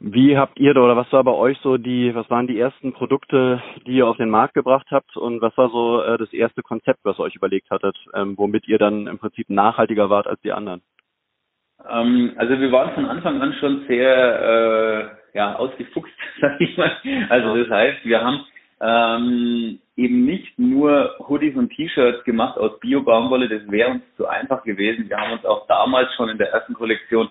Wie 0.03 0.39
habt 0.39 0.59
ihr 0.59 0.71
oder 0.71 0.97
was 0.97 1.13
war 1.13 1.23
bei 1.25 1.33
euch 1.33 1.59
so 1.63 1.77
die, 1.77 2.15
was 2.15 2.29
waren 2.31 2.47
die 2.47 2.59
ersten 2.59 2.95
Produkte, 2.95 3.63
die 3.87 3.97
ihr 3.97 4.07
auf 4.07 4.17
den 4.17 4.31
Markt 4.31 4.55
gebracht 4.55 4.87
habt 4.91 5.15
und 5.15 5.43
was 5.43 5.55
war 5.59 5.69
so 5.69 6.01
äh, 6.01 6.17
das 6.17 6.33
erste 6.33 6.63
Konzept, 6.63 7.01
was 7.03 7.19
ihr 7.19 7.25
euch 7.25 7.37
überlegt 7.37 7.69
hattet, 7.71 7.99
ähm, 8.15 8.33
womit 8.39 8.67
ihr 8.67 8.79
dann 8.79 9.07
im 9.07 9.19
Prinzip 9.19 9.51
nachhaltiger 9.51 10.09
wart 10.09 10.27
als 10.27 10.41
die 10.41 10.53
anderen? 10.53 10.81
Ähm, 11.87 12.33
also 12.37 12.59
wir 12.59 12.73
waren 12.73 12.95
von 12.95 13.05
Anfang 13.05 13.43
an 13.43 13.53
schon 13.61 13.85
sehr 13.89 15.13
äh, 15.35 15.37
ja, 15.37 15.57
ausgefuchst, 15.57 16.15
sag 16.41 16.59
ich 16.63 16.79
mal. 16.79 16.93
Also 17.29 17.63
das 17.63 17.69
heißt, 17.69 17.99
wir 18.05 18.25
haben 18.25 18.47
ähm, 18.81 19.81
eben 19.97 20.25
nicht 20.25 20.59
nur 20.59 21.15
Hoodies 21.29 21.57
und 21.57 21.71
T-Shirts 21.75 22.25
gemacht 22.25 22.57
aus 22.57 22.81
Bio-Baumwolle, 22.81 23.51
das 23.51 23.71
wäre 23.71 23.91
uns 23.91 24.03
zu 24.17 24.27
einfach 24.27 24.63
gewesen. 24.65 25.11
Wir 25.11 25.19
haben 25.19 25.33
uns 25.33 25.45
auch 25.45 25.67
damals 25.67 26.15
schon 26.15 26.31
in 26.31 26.39
der 26.39 26.53
ersten 26.53 26.73
Kollektion 26.73 27.29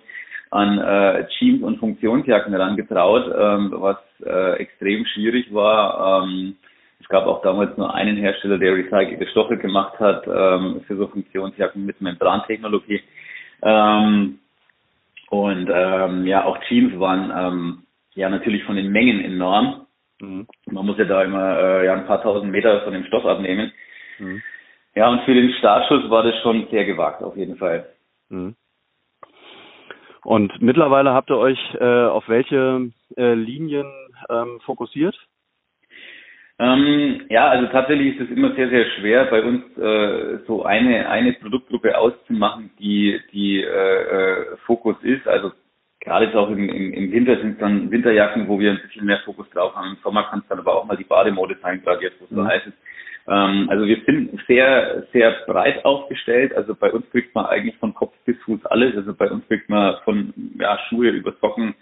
an 0.52 0.80
äh, 0.80 1.28
Jeans 1.38 1.62
und 1.62 1.78
Funktionsjacken 1.78 2.54
herangetraut, 2.54 3.32
ähm, 3.38 3.74
was 3.76 3.98
äh, 4.26 4.54
extrem 4.60 5.06
schwierig 5.06 5.54
war. 5.54 6.24
Ähm, 6.24 6.56
es 7.00 7.08
gab 7.08 7.26
auch 7.26 7.42
damals 7.42 7.78
nur 7.78 7.94
einen 7.94 8.18
Hersteller, 8.18 8.58
der 8.58 8.76
recycelte 8.76 9.28
Stoffe 9.28 9.58
gemacht 9.58 10.00
hat 10.00 10.28
ähm, 10.28 10.82
für 10.88 10.98
so 10.98 11.08
Funktionsjacken 11.08 11.86
mit 11.86 12.02
Membrantechnologie. 12.02 13.02
Ähm, 13.62 14.40
und 15.30 15.70
ähm, 15.72 16.26
ja, 16.26 16.46
auch 16.46 16.58
Jeans 16.68 17.00
waren 17.00 17.32
ähm, 17.36 17.84
ja 18.16 18.30
natürlich 18.30 18.64
von 18.64 18.76
den 18.76 18.92
Mengen 18.92 19.24
enorm. 19.24 19.86
Mhm. 20.20 20.48
Man 20.66 20.86
muss 20.86 20.98
ja 20.98 21.06
da 21.06 21.24
immer 21.24 21.58
äh, 21.60 21.86
ja, 21.86 21.94
ein 21.94 22.08
paar 22.08 22.22
tausend 22.22 22.52
Meter 22.52 22.82
von 22.82 22.94
dem 22.94 23.06
Stoff 23.06 23.26
abnehmen. 23.26 23.72
Mhm. 24.18 24.42
Ja, 24.96 25.10
und 25.10 25.22
für 25.22 25.34
den 25.34 25.54
Startschuss 25.54 26.10
war 26.10 26.24
das 26.24 26.36
schon 26.42 26.68
sehr 26.72 26.86
gewagt, 26.86 27.24
auf 27.24 27.38
jeden 27.38 27.58
Fall. 27.58 27.88
Mhm. 28.30 28.56
Und 30.30 30.62
mittlerweile 30.62 31.12
habt 31.12 31.32
ihr 31.32 31.40
euch 31.40 31.58
äh, 31.80 32.06
auf 32.06 32.30
welche 32.30 32.92
äh, 33.18 33.34
Linien 33.34 33.92
ähm, 34.30 34.60
fokussiert? 34.64 35.18
Ähm, 36.60 37.22
ja, 37.30 37.48
also 37.48 37.66
tatsächlich 37.72 38.16
ist 38.16 38.30
es 38.30 38.38
immer 38.38 38.54
sehr, 38.54 38.70
sehr 38.70 38.86
schwer, 38.92 39.26
bei 39.26 39.42
uns 39.42 39.64
äh, 39.76 40.38
so 40.46 40.66
eine, 40.66 41.10
eine 41.10 41.34
Produktgruppe 41.34 41.98
auszumachen, 41.98 42.70
die, 42.78 43.20
die 43.34 43.64
äh, 43.64 43.66
äh 43.66 44.58
Fokus 44.68 44.98
ist. 45.02 45.28
Also 45.28 45.52
gerade 46.00 46.26
jetzt 46.26 46.36
auch 46.36 46.52
im, 46.52 46.70
im, 46.70 46.94
im 46.94 47.12
Winter 47.12 47.38
sind 47.38 47.54
es 47.54 47.58
dann 47.58 47.90
Winterjacken, 47.90 48.48
wo 48.48 48.60
wir 48.60 48.70
ein 48.70 48.82
bisschen 48.84 49.08
mehr 49.08 49.22
Fokus 49.26 49.50
drauf 49.50 49.76
haben. 49.76 49.96
Im 49.96 49.98
Sommer 50.04 50.26
kann 50.26 50.42
es 50.42 50.48
dann 50.48 50.60
aber 50.60 50.76
auch 50.76 50.86
mal 50.86 50.96
die 50.96 51.06
Bademode 51.06 51.58
sein, 51.64 51.82
gerade 51.84 52.04
jetzt, 52.04 52.22
wo 52.22 52.26
es 52.26 52.30
so 52.30 52.42
mhm. 52.44 52.48
heiß 52.50 52.68
ist. 52.68 52.78
Ähm, 53.30 53.70
also 53.70 53.86
wir 53.86 54.02
sind 54.06 54.40
sehr, 54.48 55.04
sehr 55.14 55.32
breit 55.46 55.86
aufgestellt. 55.86 56.54
Also 56.56 56.74
bei 56.74 56.92
uns 56.92 57.08
kriegt 57.12 57.36
man 57.36 57.46
eigentlich 57.46 57.78
von 57.78 57.94
Kopf 57.94 58.14
bis 58.26 58.38
Fuß 58.44 58.66
alles. 58.66 58.96
Also 58.96 59.14
bei 59.14 59.30
uns 59.30 59.48
kriegt 59.48 59.70
man 59.70 59.98
von 60.04 60.34
ja, 60.60 60.80
Schuhe 60.90 61.10
über 61.10 61.34
Socken, 61.40 61.76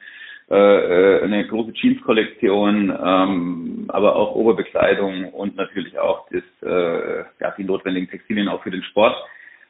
äh, 0.50 0.56
äh 0.56 1.24
eine 1.24 1.48
große 1.48 1.74
Jeans-Kollektion, 1.74 2.90
ähm, 3.02 3.86
aber 3.88 4.18
auch 4.18 4.36
Oberbekleidung 4.36 5.32
und 5.34 5.56
natürlich 5.56 5.98
auch 5.98 6.28
das, 6.32 6.44
äh, 6.70 7.24
ja, 7.40 7.54
die 7.58 7.64
notwendigen 7.64 8.10
Textilien 8.10 8.50
auch 8.50 8.62
für 8.64 8.72
den 8.72 8.84
Sport. 8.84 9.16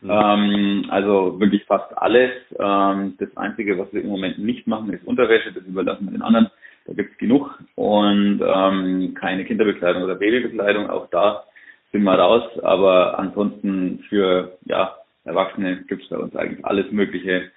Mhm. 0.02 0.10
Ähm, 0.12 0.86
also 0.90 1.40
wirklich 1.40 1.64
fast 1.66 1.96
alles. 1.96 2.32
Ähm, 2.60 3.16
das 3.20 3.36
Einzige, 3.38 3.78
was 3.78 3.94
wir 3.94 4.02
im 4.02 4.10
Moment 4.10 4.40
nicht 4.40 4.66
machen, 4.66 4.92
ist 4.94 5.06
Unterwäsche. 5.06 5.52
Das 5.52 5.64
überlassen 5.64 6.06
wir 6.06 6.12
den 6.12 6.22
anderen. 6.24 6.50
Da 6.86 6.94
gibt's 6.94 7.18
genug. 7.18 7.60
Und 7.76 8.42
ähm, 8.42 9.14
keine 9.14 9.46
Kinderbekleidung 9.46 10.04
oder 10.04 10.16
Babybekleidung. 10.16 10.90
Auch 10.90 11.08
da 11.10 11.44
sind 11.92 12.04
wir 12.04 12.16
raus. 12.16 12.44
Aber 12.64 13.18
ansonsten 13.20 14.04
für 14.10 14.58
ja, 14.66 14.96
Erwachsene 15.24 15.84
gibt's 15.88 16.10
bei 16.10 16.18
uns 16.18 16.36
eigentlich 16.36 16.66
alles 16.66 16.92
Mögliche 16.92 17.52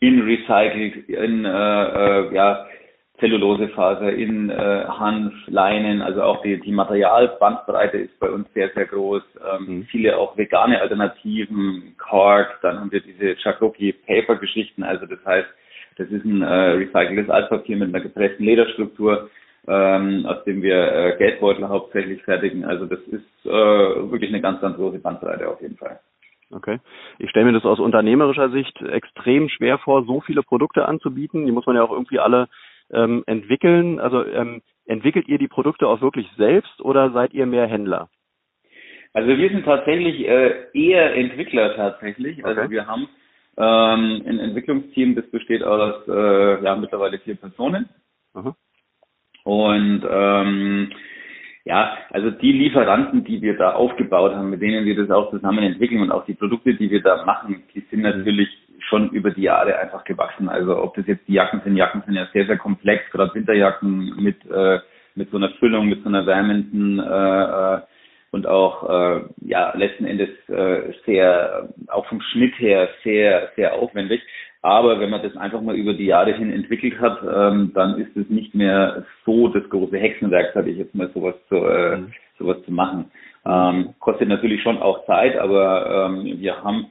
in 0.00 0.22
Recycling, 0.22 1.04
in 1.08 1.44
äh, 1.44 1.48
äh, 1.48 2.34
ja, 2.34 2.66
Zellulosefaser, 3.18 4.12
in 4.12 4.50
äh, 4.50 4.84
Hanf, 4.86 5.32
Leinen, 5.46 6.02
also 6.02 6.22
auch 6.22 6.42
die, 6.42 6.60
die 6.60 6.72
Materialbandbreite 6.72 7.96
ist 7.96 8.18
bei 8.20 8.28
uns 8.28 8.46
sehr, 8.52 8.70
sehr 8.74 8.86
groß. 8.86 9.22
Ähm, 9.58 9.66
mhm. 9.66 9.84
Viele 9.84 10.18
auch 10.18 10.36
vegane 10.36 10.80
Alternativen, 10.80 11.94
Cork, 11.98 12.58
dann 12.62 12.78
haben 12.78 12.92
wir 12.92 13.00
diese 13.00 13.36
Chakroki 13.38 13.94
Paper 14.06 14.36
Geschichten, 14.36 14.82
also 14.82 15.06
das 15.06 15.24
heißt, 15.24 15.48
das 15.96 16.08
ist 16.10 16.26
ein 16.26 16.42
äh, 16.42 16.46
recyceltes 16.72 17.30
Altpapier 17.30 17.76
mit 17.78 17.88
einer 17.88 18.02
gepressten 18.02 18.44
Lederstruktur, 18.44 19.30
ähm, 19.68 20.26
aus 20.26 20.44
dem 20.44 20.62
wir 20.62 20.92
äh, 20.92 21.16
Geldbeutel 21.18 21.68
hauptsächlich 21.68 22.22
fertigen. 22.22 22.64
Also 22.64 22.86
das 22.86 23.00
ist 23.00 23.46
äh, 23.46 23.50
wirklich 23.50 24.30
eine 24.30 24.40
ganz, 24.40 24.60
ganz 24.60 24.76
große 24.76 24.98
Bandbreite 24.98 25.48
auf 25.48 25.60
jeden 25.60 25.76
Fall. 25.76 26.00
Okay. 26.50 26.78
Ich 27.18 27.30
stelle 27.30 27.46
mir 27.46 27.52
das 27.52 27.64
aus 27.64 27.80
unternehmerischer 27.80 28.50
Sicht 28.50 28.80
extrem 28.80 29.48
schwer 29.48 29.78
vor, 29.78 30.04
so 30.04 30.20
viele 30.20 30.42
Produkte 30.42 30.86
anzubieten. 30.86 31.44
Die 31.44 31.52
muss 31.52 31.66
man 31.66 31.76
ja 31.76 31.82
auch 31.82 31.90
irgendwie 31.90 32.20
alle 32.20 32.48
ähm, 32.92 33.24
entwickeln? 33.26 34.00
Also 34.00 34.24
ähm, 34.24 34.62
entwickelt 34.86 35.28
ihr 35.28 35.38
die 35.38 35.48
Produkte 35.48 35.86
auch 35.88 36.00
wirklich 36.00 36.28
selbst 36.36 36.80
oder 36.80 37.10
seid 37.10 37.34
ihr 37.34 37.46
mehr 37.46 37.66
Händler? 37.66 38.08
Also 39.12 39.28
wir 39.28 39.48
sind 39.48 39.64
tatsächlich 39.64 40.28
äh, 40.28 40.66
eher 40.74 41.14
Entwickler 41.14 41.74
tatsächlich. 41.74 42.44
Also 42.44 42.60
okay. 42.60 42.60
Also 42.60 42.70
wir 42.70 42.86
haben 42.86 43.08
ähm, 43.56 44.22
ein 44.26 44.38
Entwicklungsteam, 44.38 45.14
das 45.14 45.26
besteht 45.30 45.62
aus 45.62 46.06
äh, 46.06 46.62
ja 46.62 46.76
mittlerweile 46.76 47.18
vier 47.18 47.36
Personen. 47.36 47.88
Aha. 48.34 48.54
Und 49.46 50.02
ähm, 50.10 50.90
ja, 51.64 51.96
also 52.10 52.32
die 52.32 52.50
Lieferanten, 52.50 53.22
die 53.22 53.40
wir 53.42 53.56
da 53.56 53.74
aufgebaut 53.74 54.34
haben, 54.34 54.50
mit 54.50 54.60
denen 54.60 54.84
wir 54.84 54.96
das 54.96 55.08
auch 55.08 55.30
zusammen 55.30 55.62
entwickeln 55.62 56.02
und 56.02 56.10
auch 56.10 56.26
die 56.26 56.34
Produkte, 56.34 56.74
die 56.74 56.90
wir 56.90 57.00
da 57.00 57.24
machen, 57.24 57.62
die 57.72 57.80
sind 57.88 58.00
mhm. 58.00 58.06
natürlich 58.06 58.48
schon 58.88 59.10
über 59.10 59.30
die 59.30 59.42
Jahre 59.42 59.78
einfach 59.78 60.02
gewachsen. 60.02 60.48
Also 60.48 60.82
ob 60.82 60.96
das 60.96 61.06
jetzt 61.06 61.28
die 61.28 61.34
Jacken 61.34 61.60
sind, 61.62 61.76
Jacken 61.76 62.02
sind 62.04 62.14
ja 62.14 62.26
sehr, 62.32 62.46
sehr 62.46 62.58
komplex, 62.58 63.08
gerade 63.12 63.32
Winterjacken 63.36 64.16
mit, 64.16 64.44
äh, 64.50 64.80
mit 65.14 65.30
so 65.30 65.36
einer 65.36 65.50
Füllung, 65.60 65.86
mit 65.86 66.02
so 66.02 66.08
einer 66.08 66.26
wärmenden 66.26 66.98
äh, 66.98 67.76
äh, 67.76 67.80
und 68.32 68.48
auch 68.48 68.90
äh, 68.90 69.20
ja 69.42 69.72
letzten 69.76 70.06
Endes 70.06 70.30
äh, 70.48 70.92
sehr, 71.06 71.68
auch 71.86 72.06
vom 72.06 72.20
Schnitt 72.20 72.58
her 72.58 72.88
sehr, 73.04 73.52
sehr 73.54 73.74
aufwendig. 73.74 74.22
Aber 74.62 74.98
wenn 75.00 75.10
man 75.10 75.22
das 75.22 75.36
einfach 75.36 75.60
mal 75.60 75.76
über 75.76 75.94
die 75.94 76.06
Jahre 76.06 76.32
hin 76.32 76.52
entwickelt 76.52 77.00
hat, 77.00 77.20
ähm, 77.22 77.72
dann 77.74 77.98
ist 78.00 78.16
es 78.16 78.28
nicht 78.28 78.54
mehr 78.54 79.04
so 79.24 79.48
das 79.48 79.68
große 79.68 79.96
Hexenwerk, 79.96 80.52
sage 80.54 80.70
ich 80.70 80.78
jetzt 80.78 80.94
mal, 80.94 81.10
sowas 81.14 81.34
zu, 81.48 81.56
äh, 81.56 81.98
mhm. 81.98 82.12
sowas 82.38 82.56
zu 82.64 82.72
machen. 82.72 83.10
Ähm, 83.44 83.94
kostet 84.00 84.28
natürlich 84.28 84.62
schon 84.62 84.78
auch 84.78 85.06
Zeit, 85.06 85.38
aber 85.38 86.08
ähm, 86.10 86.40
wir 86.40 86.62
haben 86.62 86.86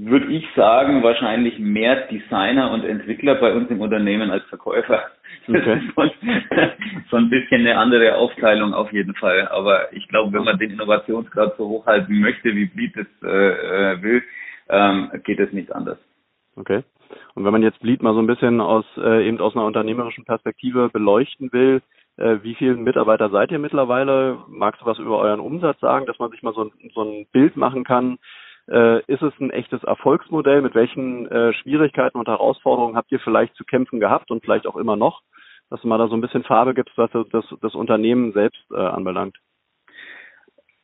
würde 0.00 0.26
ich 0.32 0.46
sagen, 0.56 1.02
wahrscheinlich 1.02 1.58
mehr 1.58 2.06
Designer 2.06 2.70
und 2.70 2.84
Entwickler 2.84 3.34
bei 3.36 3.52
uns 3.52 3.70
im 3.70 3.80
Unternehmen 3.80 4.30
als 4.30 4.44
Verkäufer. 4.44 5.02
Okay. 5.48 5.60
Das 5.64 5.78
ist 5.78 7.10
so 7.10 7.16
ein 7.16 7.30
bisschen 7.30 7.60
eine 7.60 7.76
andere 7.76 8.16
Aufteilung 8.16 8.74
auf 8.74 8.92
jeden 8.92 9.14
Fall. 9.14 9.48
Aber 9.48 9.92
ich 9.92 10.06
glaube, 10.08 10.32
wenn 10.32 10.44
man 10.44 10.58
den 10.58 10.70
Innovationsgrad 10.70 11.56
so 11.56 11.68
hochhalten 11.68 12.20
möchte, 12.20 12.54
wie 12.54 12.66
Bleed 12.66 12.96
es 12.96 13.06
äh, 13.22 13.92
äh, 13.92 14.02
will, 14.02 14.22
ähm, 14.68 15.10
geht 15.24 15.40
es 15.40 15.52
nicht 15.52 15.74
anders. 15.74 15.98
Okay. 16.56 16.82
Und 17.34 17.44
wenn 17.44 17.52
man 17.52 17.62
jetzt 17.62 17.80
Bleed 17.80 18.02
mal 18.02 18.14
so 18.14 18.20
ein 18.20 18.26
bisschen 18.26 18.60
aus 18.60 18.84
äh, 18.96 19.26
eben 19.26 19.40
aus 19.40 19.54
einer 19.54 19.64
unternehmerischen 19.64 20.24
Perspektive 20.24 20.88
beleuchten 20.90 21.52
will, 21.52 21.82
äh, 22.16 22.38
wie 22.42 22.54
viele 22.54 22.74
Mitarbeiter 22.74 23.30
seid 23.30 23.50
ihr 23.50 23.58
mittlerweile? 23.58 24.38
Magst 24.48 24.82
du 24.82 24.86
was 24.86 24.98
über 24.98 25.18
euren 25.18 25.40
Umsatz 25.40 25.80
sagen, 25.80 26.06
dass 26.06 26.18
man 26.18 26.30
sich 26.30 26.42
mal 26.42 26.54
so 26.54 26.64
ein, 26.64 26.72
so 26.94 27.02
ein 27.02 27.26
Bild 27.32 27.56
machen 27.56 27.84
kann? 27.84 28.18
Äh, 28.70 29.00
ist 29.06 29.22
es 29.22 29.32
ein 29.40 29.50
echtes 29.50 29.82
Erfolgsmodell? 29.82 30.62
Mit 30.62 30.74
welchen 30.74 31.26
äh, 31.30 31.52
Schwierigkeiten 31.54 32.18
und 32.18 32.28
Herausforderungen 32.28 32.96
habt 32.96 33.10
ihr 33.12 33.20
vielleicht 33.20 33.54
zu 33.56 33.64
kämpfen 33.64 33.98
gehabt 33.98 34.30
und 34.30 34.42
vielleicht 34.44 34.66
auch 34.66 34.76
immer 34.76 34.96
noch? 34.96 35.22
Dass 35.70 35.80
du 35.80 35.88
mal 35.88 35.98
da 35.98 36.08
so 36.08 36.14
ein 36.14 36.20
bisschen 36.20 36.44
Farbe 36.44 36.74
gibst, 36.74 36.96
was 36.98 37.10
das, 37.30 37.44
das 37.60 37.74
Unternehmen 37.74 38.32
selbst 38.32 38.62
äh, 38.70 38.76
anbelangt. 38.76 39.36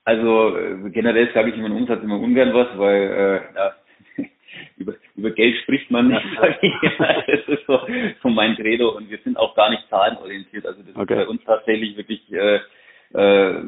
Also 0.05 0.57
äh, 0.57 0.91
generell 0.91 1.31
sage 1.35 1.51
ich 1.51 1.59
immer 1.59 1.75
Umsatz 1.75 2.03
immer 2.03 2.19
ungern 2.19 2.55
was, 2.55 2.69
weil 2.79 3.03
äh, 3.03 3.55
ja, 3.55 3.73
über, 4.77 4.95
über 5.17 5.31
Geld 5.31 5.57
spricht 5.63 5.91
man 5.91 6.09
nicht, 6.09 6.25
ich. 6.63 6.75
Das 6.91 7.49
ist 7.49 7.67
so, 7.67 7.81
so 8.23 8.29
mein 8.29 8.57
Credo 8.57 8.97
und 8.97 9.11
wir 9.11 9.19
sind 9.25 9.37
auch 9.37 9.55
gar 9.55 9.71
nicht 9.71 9.89
zahlenorientiert. 9.89 10.67
Also 10.67 10.83
das 10.83 10.97
okay. 10.97 11.15
ist 11.15 11.27
bei 11.27 11.29
uns 11.29 11.45
tatsächlich 11.45 11.97
wirklich 11.97 12.21
äh, 12.33 12.61
äh, 13.15 13.63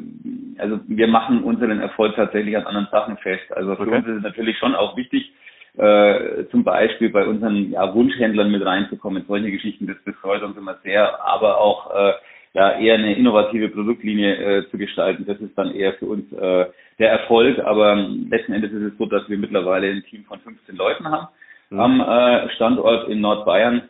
also 0.57 0.79
wir 0.87 1.07
machen 1.07 1.43
unseren 1.43 1.79
Erfolg 1.79 2.15
tatsächlich 2.15 2.55
an 2.55 2.65
anderen 2.65 2.87
Sachen 2.91 3.17
fest. 3.17 3.51
Also 3.51 3.75
für 3.75 3.83
okay. 3.83 3.95
uns 3.95 4.07
ist 4.07 4.17
es 4.17 4.23
natürlich 4.23 4.57
schon 4.57 4.75
auch 4.75 4.95
wichtig, 4.95 5.31
äh, 5.77 6.45
zum 6.51 6.63
Beispiel 6.63 7.09
bei 7.09 7.25
unseren 7.25 7.71
ja, 7.71 7.93
Wunschhändlern 7.93 8.51
mit 8.51 8.65
reinzukommen. 8.65 9.25
Solche 9.27 9.51
Geschichten, 9.51 9.87
das, 9.87 9.97
das 10.05 10.15
freut 10.15 10.43
uns 10.43 10.57
immer 10.57 10.77
sehr, 10.83 11.23
aber 11.25 11.59
auch 11.59 11.95
äh, 11.95 12.13
ja 12.53 12.79
eher 12.79 12.95
eine 12.95 13.15
innovative 13.15 13.69
Produktlinie 13.69 14.35
äh, 14.35 14.69
zu 14.69 14.77
gestalten. 14.77 15.25
Das 15.25 15.39
ist 15.39 15.57
dann 15.57 15.73
eher 15.73 15.93
für 15.93 16.05
uns 16.05 16.31
äh, 16.33 16.65
der 16.99 17.11
Erfolg. 17.11 17.59
Aber 17.59 17.95
letzten 17.95 18.53
Endes 18.53 18.71
ist 18.71 18.93
es 18.93 18.97
so, 18.97 19.05
dass 19.05 19.27
wir 19.29 19.37
mittlerweile 19.37 19.89
ein 19.89 20.03
Team 20.09 20.25
von 20.25 20.39
15 20.39 20.75
Leuten 20.75 21.09
haben 21.09 21.27
mhm. 21.69 21.79
am 21.79 22.01
äh, 22.01 22.49
Standort 22.55 23.09
in 23.09 23.21
Nordbayern 23.21 23.89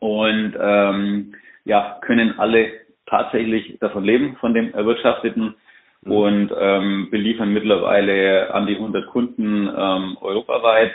und 0.00 0.54
ähm, 0.58 1.34
ja 1.64 1.98
können 2.02 2.38
alle 2.38 2.72
tatsächlich 3.06 3.78
davon 3.80 4.04
leben, 4.04 4.36
von 4.40 4.54
dem 4.54 4.72
Erwirtschafteten 4.72 5.54
mhm. 6.02 6.12
und 6.12 6.52
ähm, 6.58 7.08
beliefern 7.10 7.52
mittlerweile 7.52 8.52
an 8.54 8.66
die 8.66 8.76
100 8.76 9.06
Kunden 9.08 9.68
ähm, 9.76 10.16
europaweit. 10.20 10.92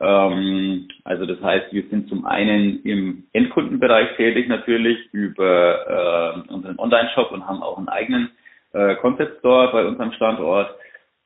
Ähm, 0.00 0.88
also 1.04 1.26
das 1.26 1.40
heißt, 1.40 1.72
wir 1.72 1.84
sind 1.90 2.08
zum 2.08 2.26
einen 2.26 2.82
im 2.82 3.24
Endkundenbereich 3.32 4.16
tätig 4.16 4.48
natürlich 4.48 4.98
über 5.12 6.44
äh, 6.48 6.52
unseren 6.52 6.78
Online-Shop 6.78 7.32
und 7.32 7.46
haben 7.46 7.62
auch 7.62 7.78
einen 7.78 7.88
eigenen 7.88 8.30
äh, 8.72 8.96
Concept 8.96 9.38
Store 9.38 9.70
bei 9.72 9.86
unserem 9.86 10.12
Standort. 10.12 10.74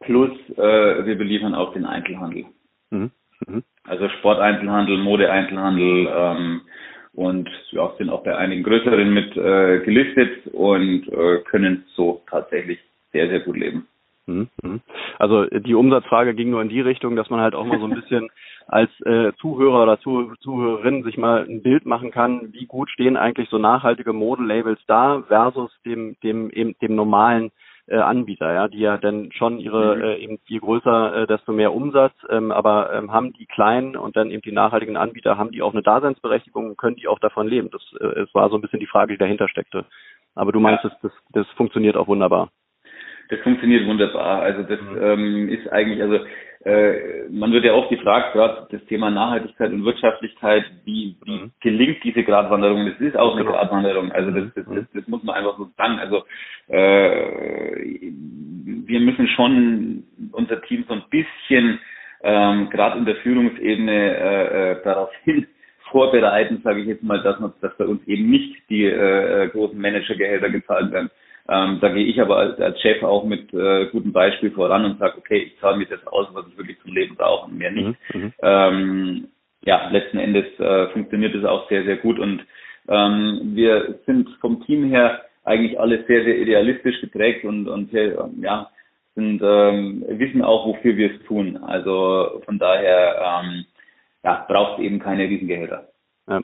Plus 0.01 0.31
äh, 0.57 1.05
wir 1.07 1.17
beliefern 1.17 1.55
auch 1.55 1.73
den 1.73 1.85
Einzelhandel. 1.85 2.47
Mhm. 2.91 3.11
Mhm. 3.47 3.63
Also 3.85 4.09
Sporteinzelhandel, 4.09 4.99
Modeeinzelhandel, 4.99 6.09
ähm, 6.15 6.61
und 7.13 7.49
ja, 7.71 7.93
sind 7.99 8.11
auch 8.11 8.23
bei 8.23 8.37
einigen 8.37 8.63
größeren 8.63 9.13
mit 9.13 9.37
äh, 9.37 9.81
gelistet 9.81 10.47
und 10.53 11.09
äh, 11.09 11.41
können 11.51 11.85
so 11.95 12.23
tatsächlich 12.31 12.79
sehr, 13.13 13.29
sehr 13.29 13.41
gut 13.41 13.57
leben. 13.57 13.89
Mhm, 14.31 14.49
mhm. 14.63 14.81
Also 15.19 15.47
die 15.47 15.75
Umsatzfrage 15.75 16.35
ging 16.35 16.51
nur 16.51 16.63
in 16.63 16.69
die 16.69 16.81
Richtung, 16.81 17.17
dass 17.17 17.31
man 17.31 17.41
halt 17.41 17.55
auch 17.55 17.65
mal 17.65 17.79
so 17.81 17.87
ein 17.87 17.95
bisschen 17.95 18.31
als 18.69 18.91
äh, 19.01 19.33
Zuhörer 19.41 19.83
oder 19.83 19.99
Zuh 20.01 20.35
Zuhörerin 20.41 21.03
sich 21.03 21.19
mal 21.19 21.45
ein 21.49 21.63
Bild 21.63 21.87
machen 21.87 22.11
kann, 22.11 22.53
wie 22.53 22.67
gut 22.67 22.91
stehen 22.91 23.17
eigentlich 23.17 23.49
so 23.49 23.59
nachhaltige 23.59 24.13
Modelabels 24.13 24.81
da 24.87 25.23
versus 25.27 25.73
dem 25.85 26.17
dem 26.23 26.51
eben 26.51 26.77
dem 26.81 26.95
normalen 26.95 27.51
äh, 27.89 27.97
Anbieter, 27.97 28.53
ja, 28.53 28.69
die 28.69 28.79
ja 28.79 28.99
dann 28.99 29.33
schon 29.33 29.59
ihre 29.59 29.97
mhm. 29.97 30.03
äh, 30.03 30.17
eben 30.19 30.39
je 30.47 30.59
größer, 30.59 31.23
äh, 31.23 31.27
desto 31.27 31.53
mehr 31.53 31.75
Umsatz, 31.75 32.15
ähm, 32.29 32.53
aber 32.53 32.93
ähm, 32.93 33.13
haben 33.13 33.33
die 33.33 33.47
kleinen 33.47 33.97
und 33.97 34.17
dann 34.17 34.31
eben 34.31 34.43
die 34.43 34.53
nachhaltigen 34.53 34.97
Anbieter, 34.97 35.37
haben 35.37 35.51
die 35.51 35.63
auch 35.63 35.73
eine 35.73 35.83
Daseinsberechtigung 35.83 36.69
und 36.69 36.79
können 36.79 36.97
die 36.97 37.09
auch 37.09 37.19
davon 37.19 37.49
leben? 37.49 37.71
Das 37.73 37.83
äh, 38.01 38.21
es 38.21 38.33
war 38.35 38.49
so 38.49 38.57
ein 38.57 38.61
bisschen 38.61 38.81
die 38.81 38.87
Frage, 38.87 39.15
die 39.15 39.19
dahinter 39.19 39.49
steckte. 39.49 39.87
Aber 40.37 40.53
du 40.53 40.61
meinst, 40.61 40.85
ja. 40.85 40.91
das, 40.91 41.01
das, 41.03 41.13
das 41.33 41.47
funktioniert 41.57 41.97
auch 41.97 42.07
wunderbar. 42.07 42.51
Das 43.31 43.41
funktioniert 43.41 43.87
wunderbar. 43.87 44.43
Also 44.43 44.63
das 44.65 44.81
mhm. 44.81 44.99
ähm, 45.03 45.49
ist 45.49 45.73
eigentlich, 45.73 46.03
also 46.03 46.19
äh, 46.65 47.29
man 47.31 47.53
wird 47.53 47.65
ja 47.65 47.73
oft 47.73 47.89
gefragt, 47.89 48.35
gerade 48.35 48.67
das 48.71 48.85
Thema 48.87 49.11
Nachhaltigkeit 49.11 49.73
und 49.73 49.85
Wirtschaftlichkeit, 49.85 50.65
wie, 50.85 51.17
wie 51.25 51.39
mhm. 51.39 51.53
gelingt 51.61 52.05
diese 52.05 52.23
Gratwanderung? 52.23 52.87
Das 52.87 53.01
ist 53.01 53.17
auch 53.17 53.35
eine 53.35 53.45
genau. 53.45 53.57
Gratwanderung. 53.57 54.13
Also 54.13 54.31
das, 54.33 54.53
das, 54.55 54.65
das, 54.67 54.85
das 54.93 55.09
muss 55.09 55.23
man 55.23 55.37
einfach 55.37 55.57
so 55.57 55.71
sagen. 55.77 55.99
Also 55.99 56.25
äh, 56.69 58.13
wir 58.87 59.01
müssen 59.01 59.29
schon 59.29 60.05
unser 60.33 60.61
Team 60.63 60.85
so 60.87 60.95
ein 60.95 61.05
bisschen 61.09 61.79
ähm, 62.23 62.69
gerade 62.71 62.99
in 62.99 63.07
der 63.07 63.17
Führungsebene 63.17 64.17
äh, 64.17 64.73
äh, 64.73 64.83
darauf 64.85 65.11
hin 65.25 65.47
vorbereiten, 65.91 66.61
sage 66.63 66.81
ich 66.81 66.87
jetzt 66.87 67.03
mal, 67.03 67.23
dass, 67.23 67.41
man, 67.41 67.53
dass 67.61 67.77
bei 67.77 67.85
uns 67.85 68.07
eben 68.07 68.31
nicht 68.31 68.57
die 68.69 68.85
äh, 68.85 69.49
großen 69.49 69.79
Managergehälter 69.79 70.51
gezahlt 70.51 70.93
werden. 70.93 71.11
Ähm, 71.53 71.79
da 71.81 71.89
gehe 71.89 72.07
ich 72.07 72.21
aber 72.21 72.37
als, 72.37 72.61
als 72.61 72.81
Chef 72.81 73.03
auch 73.03 73.25
mit 73.25 73.53
äh, 73.53 73.87
gutem 73.87 74.13
Beispiel 74.13 74.53
voran 74.53 74.85
und 74.85 75.01
sage, 75.01 75.19
okay, 75.19 75.39
ich 75.39 75.59
zahle 75.59 75.79
mir 75.79 75.87
das 75.87 76.07
aus, 76.07 76.29
was 76.33 76.47
ich 76.47 76.57
wirklich 76.57 76.81
zum 76.81 76.95
Leben 76.95 77.17
brauche 77.17 77.47
und 77.47 77.59
mehr 77.59 77.73
nicht. 77.73 77.99
Mhm, 78.15 78.23
mhm. 78.23 78.33
ähm, 78.41 79.29
ja, 79.65 79.89
letzten 79.91 80.19
Endes 80.19 80.47
äh, 80.61 80.87
funktioniert 80.91 81.35
es 81.35 81.45
auch 81.45 81.69
sehr, 81.69 81.85
sehr 81.85 81.97
gut 81.97 82.21
und 82.21 82.47
ähm, 82.89 83.53
wir 83.55 83.99
sind 84.07 84.29
vom 84.41 84.65
Team 84.65 84.85
her 84.91 85.23
eigentlich 85.45 85.79
alle 85.79 86.05
sehr, 86.07 86.23
sehr 86.23 86.39
idealistisch 86.39 87.01
geprägt 87.01 87.45
und, 87.45 87.69
und 87.69 87.91
sehr, 87.91 88.31
ja, 88.41 88.71
sind, 89.17 89.43
ähm, 89.43 90.05
wissen 90.09 90.43
auch, 90.43 90.67
wofür 90.67 90.97
wir 90.97 91.13
es 91.13 91.23
tun. 91.27 91.57
Also 91.57 92.43
von 92.45 92.61
daher 92.61 93.43
ähm, 93.43 93.65
ja, 94.23 94.47
braucht 94.49 94.79
es 94.79 94.85
eben 94.85 95.01
keine 95.01 95.25
Riesengehälter. 95.25 95.89
Ja. 96.29 96.43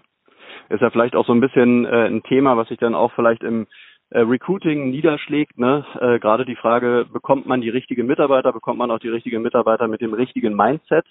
Ist 0.69 0.81
ja 0.81 0.91
vielleicht 0.91 1.15
auch 1.15 1.27
so 1.27 1.33
ein 1.33 1.41
bisschen 1.41 1.85
äh, 1.85 2.07
ein 2.07 2.25
Thema, 2.25 2.57
was 2.57 2.69
sich 2.69 2.79
dann 2.79 2.97
auch 2.97 3.13
vielleicht 3.13 3.45
im 3.45 3.69
Recruiting 4.13 4.91
niederschlägt. 4.91 5.59
Ne? 5.59 5.85
Äh, 6.01 6.19
Gerade 6.19 6.45
die 6.45 6.57
Frage, 6.57 7.07
bekommt 7.13 7.47
man 7.47 7.61
die 7.61 7.71
richtigen 7.71 8.07
Mitarbeiter, 8.07 8.53
bekommt 8.53 8.79
man 8.79 8.91
auch 8.91 8.99
die 8.99 9.09
richtigen 9.09 9.43
Mitarbeiter 9.43 9.89
mit 9.89 10.01
dem 10.01 10.15
richtigen 10.15 10.55
Mindset? 10.55 11.07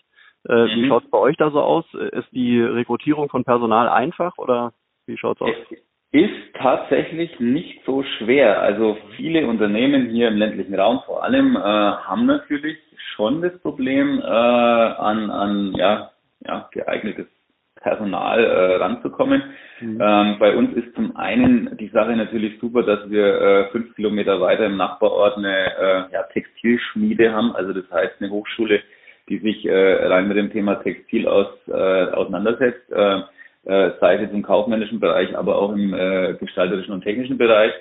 Äh, 0.47 0.53
mhm. 0.53 0.67
Wie 0.69 0.87
schaut 0.87 1.03
es 1.03 1.09
bei 1.09 1.17
euch 1.17 1.37
da 1.37 1.51
so 1.51 1.61
aus? 1.61 1.85
Ist 1.93 2.31
die 2.31 2.61
Rekrutierung 2.61 3.29
von 3.29 3.43
Personal 3.43 3.89
einfach 3.89 4.37
oder 4.37 4.73
wie 5.07 5.17
schaut's 5.17 5.41
aus? 5.41 5.51
Ist 6.11 6.53
tatsächlich 6.53 7.39
nicht 7.39 7.81
so 7.85 8.03
schwer. 8.17 8.61
Also 8.61 8.97
viele 9.17 9.47
Unternehmen 9.47 10.09
hier 10.09 10.29
im 10.29 10.37
ländlichen 10.37 10.75
Raum 10.75 11.01
vor 11.05 11.23
allem 11.23 11.57
äh, 11.57 11.59
haben 11.59 12.25
natürlich 12.25 12.77
schon 13.15 13.41
das 13.41 13.57
Problem, 13.59 14.19
äh, 14.19 14.23
an, 14.23 15.29
an 15.29 15.73
ja, 15.75 16.11
ja, 16.45 16.69
geeignetes 16.71 17.27
Personal 17.85 18.43
äh, 18.43 18.75
ranzukommen. 18.77 19.43
Mhm. 19.79 20.01
Ähm, 20.01 20.35
bei 20.39 20.55
uns 20.55 20.75
ist 20.75 20.95
zum 20.95 21.15
einen 21.15 21.77
die 21.77 21.89
Sache 21.89 22.15
natürlich 22.15 22.59
super, 22.59 22.81
dass 22.81 23.07
wir 23.11 23.25
äh, 23.39 23.65
fünf 23.69 23.95
Kilometer 23.95 24.41
weiter 24.41 24.65
im 24.65 24.75
Nachbarort 24.75 25.37
eine 25.37 25.55
äh, 25.55 26.13
ja, 26.13 26.23
Textilschmiede 26.33 27.31
haben. 27.31 27.55
Also 27.55 27.73
das 27.73 27.85
heißt 27.91 28.15
eine 28.19 28.31
Hochschule, 28.31 28.81
die 29.29 29.37
sich 29.37 29.65
äh, 29.65 30.05
rein 30.07 30.27
mit 30.27 30.35
dem 30.35 30.51
Thema 30.51 30.75
Textil 30.75 31.27
aus, 31.27 31.47
äh, 31.67 31.71
auseinandersetzt. 31.71 32.91
Äh, 32.91 33.19
äh, 33.65 33.91
sei 33.99 34.15
es 34.15 34.21
jetzt 34.21 34.33
im 34.33 34.43
kaufmännischen 34.43 34.99
Bereich, 34.99 35.37
aber 35.37 35.57
auch 35.57 35.71
im 35.71 35.93
äh, 35.93 36.33
gestalterischen 36.39 36.93
und 36.93 37.03
technischen 37.03 37.37
Bereich. 37.37 37.73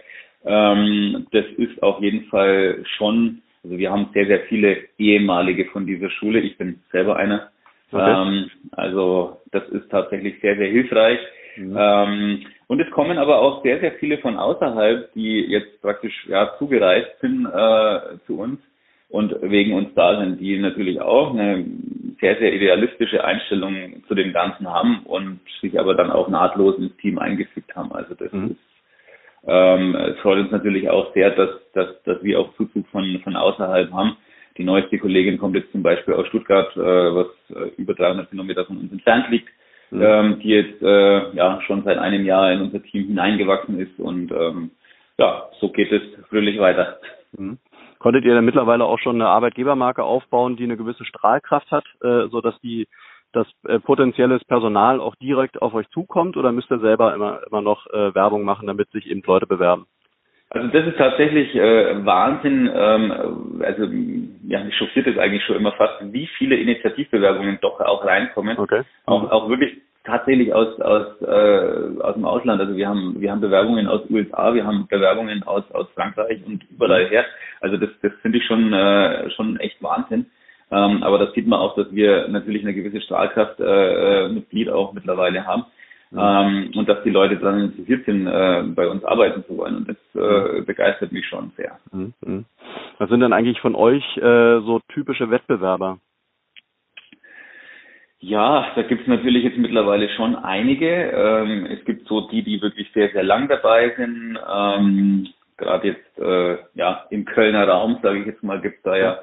Ähm, 0.44 1.26
das 1.32 1.46
ist 1.56 1.82
auf 1.82 2.02
jeden 2.02 2.25
Fall 2.26 2.84
schon, 2.96 3.40
also 3.62 3.78
wir 3.78 3.90
haben 3.90 4.11
sehr, 4.12 4.26
sehr 4.26 4.40
viele 4.49 4.76
ehemalige 4.99 5.64
von 5.66 5.87
dieser 5.87 6.11
Schule. 6.11 6.40
Ich 6.40 6.58
bin 6.58 6.80
selber 6.92 7.16
einer. 7.16 7.50
Okay. 7.94 8.12
Ähm, 8.12 8.50
also 8.72 9.40
das 9.52 9.68
ist 9.68 9.88
tatsächlich 9.90 10.40
sehr, 10.40 10.56
sehr 10.56 10.68
hilfreich. 10.68 11.18
Mhm. 11.56 11.76
Ähm, 11.78 12.46
und 12.66 12.80
es 12.80 12.90
kommen 12.90 13.18
aber 13.18 13.40
auch 13.40 13.62
sehr, 13.62 13.78
sehr 13.80 13.92
viele 13.92 14.18
von 14.18 14.36
außerhalb, 14.36 15.12
die 15.14 15.40
jetzt 15.42 15.80
praktisch 15.80 16.26
ja, 16.28 16.52
zugereist 16.58 17.20
sind 17.20 17.46
äh, 17.46 18.18
zu 18.26 18.40
uns 18.40 18.58
und 19.08 19.36
wegen 19.42 19.74
uns 19.74 19.90
da 19.94 20.18
sind, 20.18 20.40
die 20.40 20.58
natürlich 20.58 21.00
auch 21.00 21.32
eine 21.32 21.64
sehr, 22.20 22.36
sehr 22.38 22.52
idealistische 22.52 23.22
Einstellung 23.22 24.02
zu 24.08 24.14
dem 24.14 24.32
Ganzen 24.32 24.68
haben 24.68 25.00
und 25.04 25.40
sich 25.60 25.78
aber 25.78 25.94
dann 25.94 26.10
auch 26.10 26.28
nahtlos 26.28 26.76
ins 26.78 26.96
Team 26.96 27.18
eingefügt 27.18 27.76
haben. 27.76 27.92
Also 27.92 28.14
das 28.14 28.32
mhm. 28.32 28.52
ist 28.52 28.58
ähm, 29.46 29.94
es 29.94 30.18
freut 30.20 30.38
uns 30.38 30.50
natürlich 30.50 30.88
auch 30.88 31.12
sehr, 31.12 31.30
dass, 31.30 31.50
dass, 31.74 32.02
dass 32.04 32.22
wir 32.22 32.40
auch 32.40 32.54
Zuzug 32.56 32.88
von, 32.88 33.20
von 33.22 33.36
außerhalb 33.36 33.92
haben. 33.92 34.16
Die 34.56 34.64
neueste 34.64 34.99
Kollegin 34.99 35.38
kommt 35.38 35.56
jetzt 35.56 35.73
zum 35.73 35.82
Beispiel 35.82 36.14
aus 36.14 36.26
Stuttgart, 36.28 36.76
äh, 36.76 36.80
was 36.80 37.26
äh, 37.50 37.70
über 37.76 37.94
300 37.94 38.30
Kilometer 38.30 38.64
von 38.64 38.78
uns 38.78 38.92
entfernt 38.92 39.28
liegt, 39.30 39.49
mhm. 39.90 40.02
ähm, 40.02 40.38
die 40.40 40.49
jetzt 40.49 40.82
äh, 40.82 41.34
ja 41.34 41.61
schon 41.62 41.82
seit 41.82 41.99
einem 41.99 42.25
Jahr 42.25 42.52
in 42.52 42.62
unser 42.62 42.82
Team 42.82 43.06
hineingewachsen 43.06 43.80
ist 43.80 43.99
und 43.99 44.30
ähm, 44.30 44.70
ja, 45.18 45.49
so 45.61 45.70
geht 45.70 45.90
es 45.92 46.02
fröhlich 46.28 46.58
weiter. 46.58 46.99
Mhm. 47.37 47.58
Konntet 47.99 48.25
ihr 48.25 48.34
denn 48.34 48.44
mittlerweile 48.44 48.84
auch 48.84 48.99
schon 48.99 49.16
eine 49.16 49.28
Arbeitgebermarke 49.28 50.02
aufbauen, 50.04 50.56
die 50.56 50.64
eine 50.64 50.76
gewisse 50.76 51.04
Strahlkraft 51.04 51.70
hat, 51.70 51.87
äh, 52.02 52.28
so 52.28 52.40
dass 52.40 52.59
die 52.61 52.87
das 53.33 53.46
äh, 53.66 53.81
potenzielles 53.81 54.44
Personal 54.44 55.00
auch 55.00 55.16
direkt 55.16 55.61
auf 55.61 55.74
euch 55.74 55.88
zukommt 55.90 56.37
oder 56.37 56.52
müsst 56.52 56.70
ihr 56.70 56.78
selber 56.78 57.14
immer 57.14 57.40
immer 57.48 57.62
noch 57.62 57.87
äh, 57.88 58.14
Werbung 58.14 58.44
machen, 58.44 58.66
damit 58.66 58.90
sich 58.90 59.07
eben 59.11 59.22
Leute 59.26 59.46
bewerben? 59.46 59.87
Also 60.54 60.68
das 60.68 60.86
ist 60.86 60.96
tatsächlich 60.96 61.54
äh, 61.56 62.06
Wahnsinn. 62.06 62.70
Ähm, 62.72 63.60
also 63.60 63.84
ja, 64.46 64.62
mich 64.62 64.76
schockiert 64.76 65.08
es 65.08 65.18
eigentlich 65.18 65.42
schon 65.44 65.56
immer 65.56 65.72
fast, 65.72 65.94
wie 66.12 66.28
viele 66.38 66.54
Initiativbewerbungen 66.56 67.58
doch 67.60 67.80
auch 67.80 68.04
reinkommen. 68.04 68.56
Okay. 68.56 68.82
Auch, 69.06 69.30
auch 69.32 69.48
wirklich 69.48 69.78
tatsächlich 70.04 70.54
aus 70.54 70.80
aus 70.80 71.20
äh, 71.22 72.00
aus 72.00 72.14
dem 72.14 72.24
Ausland. 72.24 72.60
Also 72.60 72.76
wir 72.76 72.88
haben 72.88 73.16
wir 73.18 73.32
haben 73.32 73.40
Bewerbungen 73.40 73.88
aus 73.88 74.02
USA, 74.08 74.54
wir 74.54 74.64
haben 74.64 74.86
Bewerbungen 74.88 75.42
aus 75.42 75.64
aus 75.72 75.88
Frankreich 75.94 76.40
und 76.46 76.62
überall 76.70 77.06
her. 77.08 77.24
Also 77.60 77.76
das 77.76 77.90
das 78.02 78.12
finde 78.22 78.38
ich 78.38 78.44
schon 78.44 78.72
äh, 78.72 79.30
schon 79.30 79.58
echt 79.58 79.82
Wahnsinn. 79.82 80.26
Ähm, 80.70 81.02
aber 81.02 81.18
das 81.18 81.34
sieht 81.34 81.46
man 81.48 81.58
auch, 81.58 81.74
dass 81.74 81.92
wir 81.92 82.28
natürlich 82.28 82.62
eine 82.62 82.74
gewisse 82.74 83.00
Strahlkraft 83.00 83.58
äh, 83.60 84.28
Mitglied 84.28 84.70
auch 84.70 84.92
mittlerweile 84.92 85.46
haben. 85.46 85.64
Mhm. 86.14 86.20
Ähm, 86.20 86.70
und 86.77 86.88
dass 86.88 87.03
die 87.03 87.11
Leute 87.11 87.37
dann 87.37 87.61
interessiert 87.61 88.07
sind, 88.07 88.27
äh, 88.29 88.62
bei 88.66 88.87
uns 88.87 89.05
arbeiten 89.05 89.44
zu 89.46 89.57
wollen. 89.59 89.77
Und 89.77 89.88
das 89.88 89.96
äh, 90.14 90.61
mhm. 90.61 90.64
begeistert 90.64 91.12
mich 91.12 91.27
schon 91.27 91.50
sehr. 91.57 91.79
Mhm. 91.92 92.44
Was 92.98 93.11
sind 93.11 93.20
denn 93.20 93.33
eigentlich 93.33 93.61
von 93.61 93.74
euch 93.74 94.16
äh, 94.18 94.61
so 94.61 94.81
typische 94.92 95.31
Wettbewerber? 95.31 95.98
Ja, 98.20 98.68
da 98.77 98.83
gibt 98.83 99.03
es 99.03 99.09
natürlich 99.09 99.44
jetzt 99.44 99.59
mittlerweile 99.59 100.09
schon 100.11 100.37
einige. 100.37 100.87
Ähm, 100.87 101.66
es 101.66 101.85
gibt 101.85 102.07
so 102.07 102.29
die, 102.29 102.42
die 102.42 102.62
wirklich 102.62 102.90
sehr, 102.94 103.11
sehr 103.11 103.24
lang 103.24 103.48
dabei 103.48 103.92
sind. 103.96 104.38
Ähm, 104.50 105.29
Gerade 105.57 105.88
jetzt 105.88 106.18
äh, 106.18 106.57
ja 106.74 107.07
im 107.11 107.24
Kölner 107.24 107.68
Raum, 107.68 107.98
sage 108.03 108.20
ich 108.20 108.27
jetzt 108.27 108.42
mal, 108.42 108.61
gibt 108.61 108.79
es 108.79 108.83
da 108.83 108.96
ja 108.96 109.18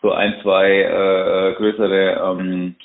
so 0.00 0.12
ein, 0.12 0.34
zwei 0.42 0.82
äh, 0.82 1.54
größere 1.56 2.20
ähm, 2.24 2.76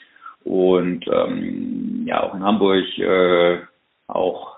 und 0.44 1.06
ähm, 1.08 2.04
ja 2.06 2.24
auch 2.24 2.34
in 2.36 2.44
Hamburg 2.44 2.86
äh, 3.00 3.60
auch 4.08 4.58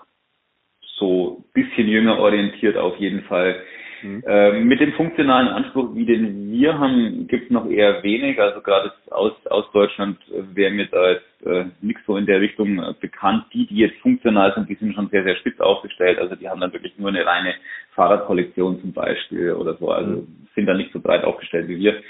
so 0.98 1.44
bisschen 1.52 1.88
jünger 1.88 2.18
orientiert 2.18 2.76
auf 2.76 2.96
jeden 2.96 3.22
Fall. 3.24 3.56
Mhm. 4.02 4.22
Ähm, 4.26 4.64
mit 4.68 4.80
dem 4.80 4.92
funktionalen 4.92 5.48
Anspruch, 5.48 5.94
wie 5.94 6.04
den 6.04 6.52
wir 6.52 6.78
haben, 6.78 7.26
gibt 7.28 7.44
es 7.44 7.50
noch 7.50 7.68
eher 7.68 8.02
wenig. 8.02 8.40
Also 8.40 8.60
gerade 8.60 8.92
aus, 9.10 9.32
aus 9.46 9.64
Deutschland 9.72 10.18
wäre 10.54 10.70
mir 10.70 10.86
da 10.86 11.10
jetzt 11.10 11.46
äh, 11.46 11.64
nichts 11.80 12.02
so 12.06 12.16
in 12.16 12.26
der 12.26 12.40
Richtung 12.40 12.78
äh, 12.78 12.94
bekannt. 13.00 13.44
Die, 13.52 13.66
die 13.66 13.76
jetzt 13.76 13.98
funktional 13.98 14.52
sind, 14.54 14.68
die 14.68 14.74
sind 14.74 14.94
schon 14.94 15.08
sehr, 15.08 15.24
sehr 15.24 15.36
spitz 15.36 15.60
aufgestellt. 15.60 16.18
Also 16.18 16.34
die 16.34 16.48
haben 16.48 16.60
dann 16.60 16.72
wirklich 16.72 16.98
nur 16.98 17.08
eine 17.08 17.24
reine 17.24 17.54
Fahrradkollektion 17.94 18.80
zum 18.80 18.92
Beispiel 18.92 19.52
oder 19.52 19.74
so. 19.76 19.90
Also 19.90 20.10
mhm. 20.10 20.46
sind 20.54 20.66
da 20.66 20.74
nicht 20.74 20.92
so 20.92 21.00
breit 21.00 21.24
aufgestellt 21.24 21.68
wie 21.68 21.78
wir. 21.78 22.02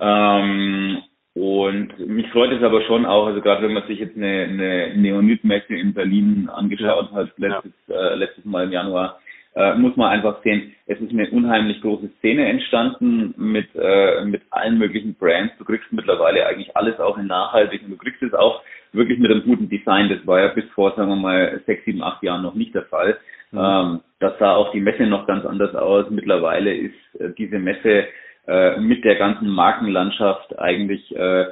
Ähm, 0.00 1.02
und 1.34 1.98
mich 1.98 2.28
freut 2.28 2.52
es 2.52 2.62
aber 2.62 2.82
schon 2.82 3.06
auch, 3.06 3.26
also 3.26 3.40
gerade 3.40 3.62
wenn 3.62 3.72
man 3.72 3.86
sich 3.86 3.98
jetzt 3.98 4.16
eine, 4.16 4.42
eine 4.42 4.96
Neonit-Messe 4.96 5.74
in 5.74 5.94
Berlin 5.94 6.50
angeschaut 6.52 7.10
hat, 7.12 7.30
letztes, 7.38 7.72
äh, 7.88 8.14
letztes 8.16 8.44
Mal 8.44 8.64
im 8.64 8.72
Januar, 8.72 9.18
äh, 9.54 9.74
muss 9.74 9.96
man 9.96 10.10
einfach 10.10 10.42
sehen, 10.42 10.74
es 10.86 11.00
ist 11.00 11.10
eine 11.10 11.30
unheimlich 11.30 11.80
große 11.80 12.10
Szene 12.18 12.46
entstanden 12.46 13.34
mit, 13.36 13.68
äh, 13.74 14.24
mit 14.24 14.42
allen 14.50 14.78
möglichen 14.78 15.14
Brands. 15.14 15.54
Du 15.58 15.64
kriegst 15.64 15.90
mittlerweile 15.92 16.46
eigentlich 16.46 16.76
alles 16.76 16.98
auch 17.00 17.18
in 17.18 17.26
nachhaltig 17.26 17.82
und 17.84 17.90
du 17.90 17.96
kriegst 17.96 18.22
es 18.22 18.34
auch 18.34 18.62
wirklich 18.92 19.18
mit 19.18 19.30
einem 19.30 19.42
guten 19.42 19.68
Design. 19.68 20.10
Das 20.10 20.26
war 20.26 20.40
ja 20.40 20.48
bis 20.48 20.64
vor, 20.74 20.94
sagen 20.96 21.08
wir 21.08 21.16
mal, 21.16 21.60
sechs, 21.66 21.84
sieben, 21.84 22.02
acht 22.02 22.22
Jahren 22.22 22.42
noch 22.42 22.54
nicht 22.54 22.74
der 22.74 22.84
Fall. 22.84 23.18
Mhm. 23.52 23.58
Ähm, 23.58 24.00
das 24.20 24.38
sah 24.38 24.54
auch 24.54 24.72
die 24.72 24.80
Messe 24.80 25.06
noch 25.06 25.26
ganz 25.26 25.44
anders 25.44 25.74
aus. 25.74 26.10
Mittlerweile 26.10 26.74
ist 26.74 26.94
äh, 27.18 27.30
diese 27.36 27.58
Messe 27.58 28.06
äh, 28.46 28.78
mit 28.80 29.04
der 29.04 29.16
ganzen 29.16 29.48
Markenlandschaft 29.48 30.58
eigentlich 30.58 31.14
äh, 31.14 31.46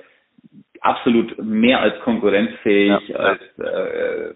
absolut 0.80 1.38
mehr 1.42 1.80
als 1.80 2.00
konkurrenzfähig, 2.00 3.08
ja. 3.08 3.16
als, 3.16 3.40
äh, 3.58 4.34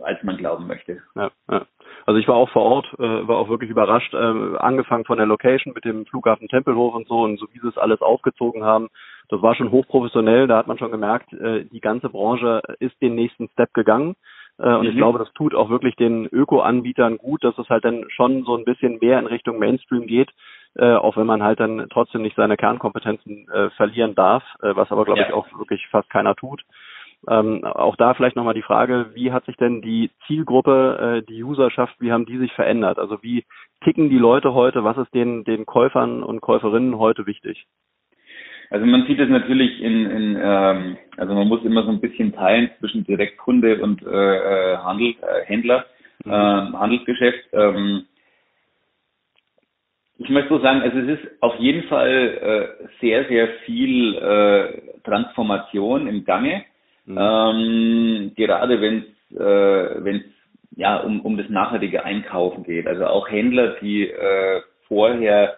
als 0.00 0.22
man 0.22 0.36
glauben 0.36 0.66
möchte. 0.66 1.02
Ja, 1.14 1.30
ja. 1.50 1.66
Also 2.06 2.20
ich 2.20 2.28
war 2.28 2.36
auch 2.36 2.50
vor 2.50 2.62
Ort, 2.62 2.86
äh, 2.98 3.28
war 3.28 3.38
auch 3.38 3.48
wirklich 3.48 3.70
überrascht, 3.70 4.12
äh, 4.12 4.56
angefangen 4.58 5.04
von 5.04 5.16
der 5.16 5.26
Location 5.26 5.72
mit 5.72 5.84
dem 5.84 6.04
Flughafen 6.06 6.48
Tempelhof 6.48 6.94
und 6.94 7.08
so 7.08 7.22
und 7.22 7.38
so 7.38 7.46
wie 7.52 7.60
sie 7.60 7.68
es 7.68 7.78
alles 7.78 8.02
aufgezogen 8.02 8.62
haben. 8.64 8.88
Das 9.30 9.40
war 9.40 9.54
schon 9.54 9.70
hochprofessionell, 9.70 10.46
da 10.46 10.58
hat 10.58 10.66
man 10.66 10.78
schon 10.78 10.90
gemerkt, 10.90 11.32
äh, 11.32 11.64
die 11.64 11.80
ganze 11.80 12.10
Branche 12.10 12.62
ist 12.78 13.00
den 13.00 13.14
nächsten 13.14 13.48
Step 13.48 13.72
gegangen. 13.72 14.16
Äh, 14.58 14.74
und 14.74 14.82
mhm. 14.82 14.90
ich 14.90 14.96
glaube, 14.96 15.18
das 15.18 15.32
tut 15.32 15.54
auch 15.54 15.70
wirklich 15.70 15.96
den 15.96 16.26
Öko-Anbietern 16.26 17.16
gut, 17.16 17.42
dass 17.42 17.56
es 17.58 17.68
halt 17.68 17.84
dann 17.84 18.04
schon 18.10 18.44
so 18.44 18.56
ein 18.56 18.64
bisschen 18.64 18.98
mehr 19.00 19.18
in 19.18 19.26
Richtung 19.26 19.58
Mainstream 19.58 20.06
geht, 20.06 20.30
äh, 20.76 20.94
auch 20.94 21.16
wenn 21.16 21.26
man 21.26 21.42
halt 21.42 21.60
dann 21.60 21.86
trotzdem 21.90 22.22
nicht 22.22 22.36
seine 22.36 22.56
Kernkompetenzen 22.56 23.48
äh, 23.48 23.70
verlieren 23.70 24.14
darf, 24.14 24.42
äh, 24.62 24.74
was 24.74 24.90
aber, 24.90 25.04
glaube 25.04 25.20
ja. 25.20 25.26
ich, 25.28 25.32
auch 25.32 25.46
wirklich 25.58 25.86
fast 25.88 26.10
keiner 26.10 26.34
tut. 26.34 26.62
Ähm, 27.28 27.64
auch 27.64 27.96
da 27.96 28.14
vielleicht 28.14 28.36
nochmal 28.36 28.54
die 28.54 28.62
Frage, 28.62 29.06
wie 29.14 29.32
hat 29.32 29.46
sich 29.46 29.56
denn 29.56 29.80
die 29.80 30.10
Zielgruppe, 30.26 31.22
äh, 31.22 31.26
die 31.26 31.42
Userschaft, 31.42 31.94
wie 32.00 32.12
haben 32.12 32.26
die 32.26 32.38
sich 32.38 32.52
verändert? 32.52 32.98
Also 32.98 33.22
wie 33.22 33.44
ticken 33.82 34.10
die 34.10 34.18
Leute 34.18 34.52
heute? 34.52 34.84
Was 34.84 34.98
ist 34.98 35.14
den, 35.14 35.44
den 35.44 35.64
Käufern 35.64 36.22
und 36.22 36.40
Käuferinnen 36.40 36.98
heute 36.98 37.26
wichtig? 37.26 37.66
Also 38.70 38.86
man 38.86 39.06
sieht 39.06 39.20
es 39.20 39.28
natürlich 39.28 39.80
in, 39.80 40.10
in 40.10 40.38
ähm, 40.42 40.96
also 41.16 41.34
man 41.34 41.48
muss 41.48 41.64
immer 41.64 41.84
so 41.84 41.90
ein 41.90 42.00
bisschen 42.00 42.32
teilen 42.32 42.70
zwischen 42.80 43.04
Direktkunde 43.04 43.80
und 43.82 44.02
äh, 44.02 44.72
äh 44.72 44.76
Handel, 44.78 45.14
äh, 45.22 45.44
Händler, 45.44 45.86
mhm. 46.24 46.32
äh, 46.32 46.34
Handelsgeschäft. 46.34 47.40
Ähm, 47.52 48.04
ich 50.18 50.28
möchte 50.30 50.50
so 50.50 50.60
sagen, 50.60 50.82
also 50.82 50.98
es 50.98 51.18
ist 51.18 51.42
auf 51.42 51.56
jeden 51.56 51.84
Fall 51.84 52.76
äh, 52.80 52.86
sehr, 53.00 53.24
sehr 53.26 53.48
viel 53.64 54.14
äh, 54.16 55.00
Transformation 55.02 56.06
im 56.06 56.24
Gange. 56.24 56.64
Mhm. 57.06 57.18
Ähm, 57.18 58.32
gerade 58.36 58.80
wenn 58.80 58.98
es 58.98 59.36
äh, 59.36 60.04
wenn's, 60.04 60.24
ja 60.76 60.98
um, 60.98 61.20
um 61.20 61.36
das 61.36 61.48
nachhaltige 61.48 62.04
Einkaufen 62.04 62.64
geht. 62.64 62.86
Also 62.86 63.06
auch 63.06 63.28
Händler, 63.28 63.76
die 63.80 64.08
äh, 64.08 64.62
vorher 64.88 65.56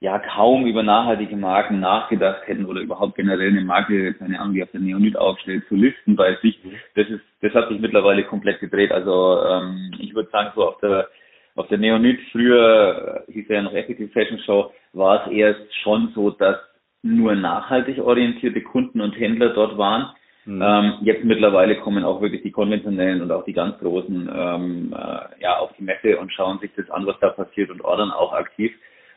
ja 0.00 0.18
kaum 0.18 0.66
über 0.66 0.82
nachhaltige 0.82 1.36
Marken 1.36 1.80
nachgedacht 1.80 2.46
hätten 2.46 2.64
oder 2.64 2.80
überhaupt 2.80 3.16
generell 3.16 3.50
eine 3.50 3.60
Marke, 3.60 4.14
keine 4.14 4.40
Ahnung, 4.40 4.54
die 4.54 4.62
auf 4.62 4.70
der 4.70 4.80
Neonit 4.80 5.16
aufstellt, 5.16 5.64
zu 5.68 5.74
listen 5.74 6.16
bei 6.16 6.36
sich. 6.42 6.62
Mhm. 6.64 6.72
Das 6.94 7.08
ist, 7.08 7.22
das 7.42 7.54
hat 7.54 7.68
sich 7.68 7.80
mittlerweile 7.80 8.24
komplett 8.24 8.60
gedreht. 8.60 8.92
Also 8.92 9.42
ähm, 9.44 9.92
ich 9.98 10.14
würde 10.14 10.30
sagen, 10.30 10.52
so 10.54 10.68
auf 10.68 10.78
der 10.80 11.08
auf 11.56 11.68
der 11.68 11.78
Neonit 11.78 12.20
früher 12.32 13.24
hieß 13.28 13.48
ja 13.48 13.62
noch 13.62 13.74
Ethical 13.74 14.08
Fashion 14.08 14.38
Show, 14.40 14.72
war 14.92 15.26
es 15.26 15.32
erst 15.32 15.74
schon 15.82 16.12
so, 16.14 16.30
dass 16.30 16.56
nur 17.02 17.34
nachhaltig 17.34 17.98
orientierte 17.98 18.60
Kunden 18.60 19.00
und 19.00 19.18
Händler 19.18 19.50
dort 19.50 19.78
waren. 19.78 20.10
Mhm. 20.44 20.62
Ähm, 20.62 20.92
jetzt 21.02 21.24
mittlerweile 21.24 21.76
kommen 21.76 22.04
auch 22.04 22.20
wirklich 22.20 22.42
die 22.42 22.50
konventionellen 22.50 23.20
und 23.22 23.30
auch 23.30 23.44
die 23.44 23.52
ganz 23.52 23.78
großen 23.78 24.30
ähm, 24.34 24.94
äh, 24.96 25.42
ja 25.42 25.58
auf 25.58 25.70
die 25.78 25.84
Messe 25.84 26.18
und 26.18 26.32
schauen 26.32 26.58
sich 26.60 26.70
das 26.76 26.90
an, 26.90 27.06
was 27.06 27.18
da 27.20 27.30
passiert 27.30 27.70
und 27.70 27.82
ordern 27.82 28.10
auch 28.10 28.32
aktiv. 28.32 28.72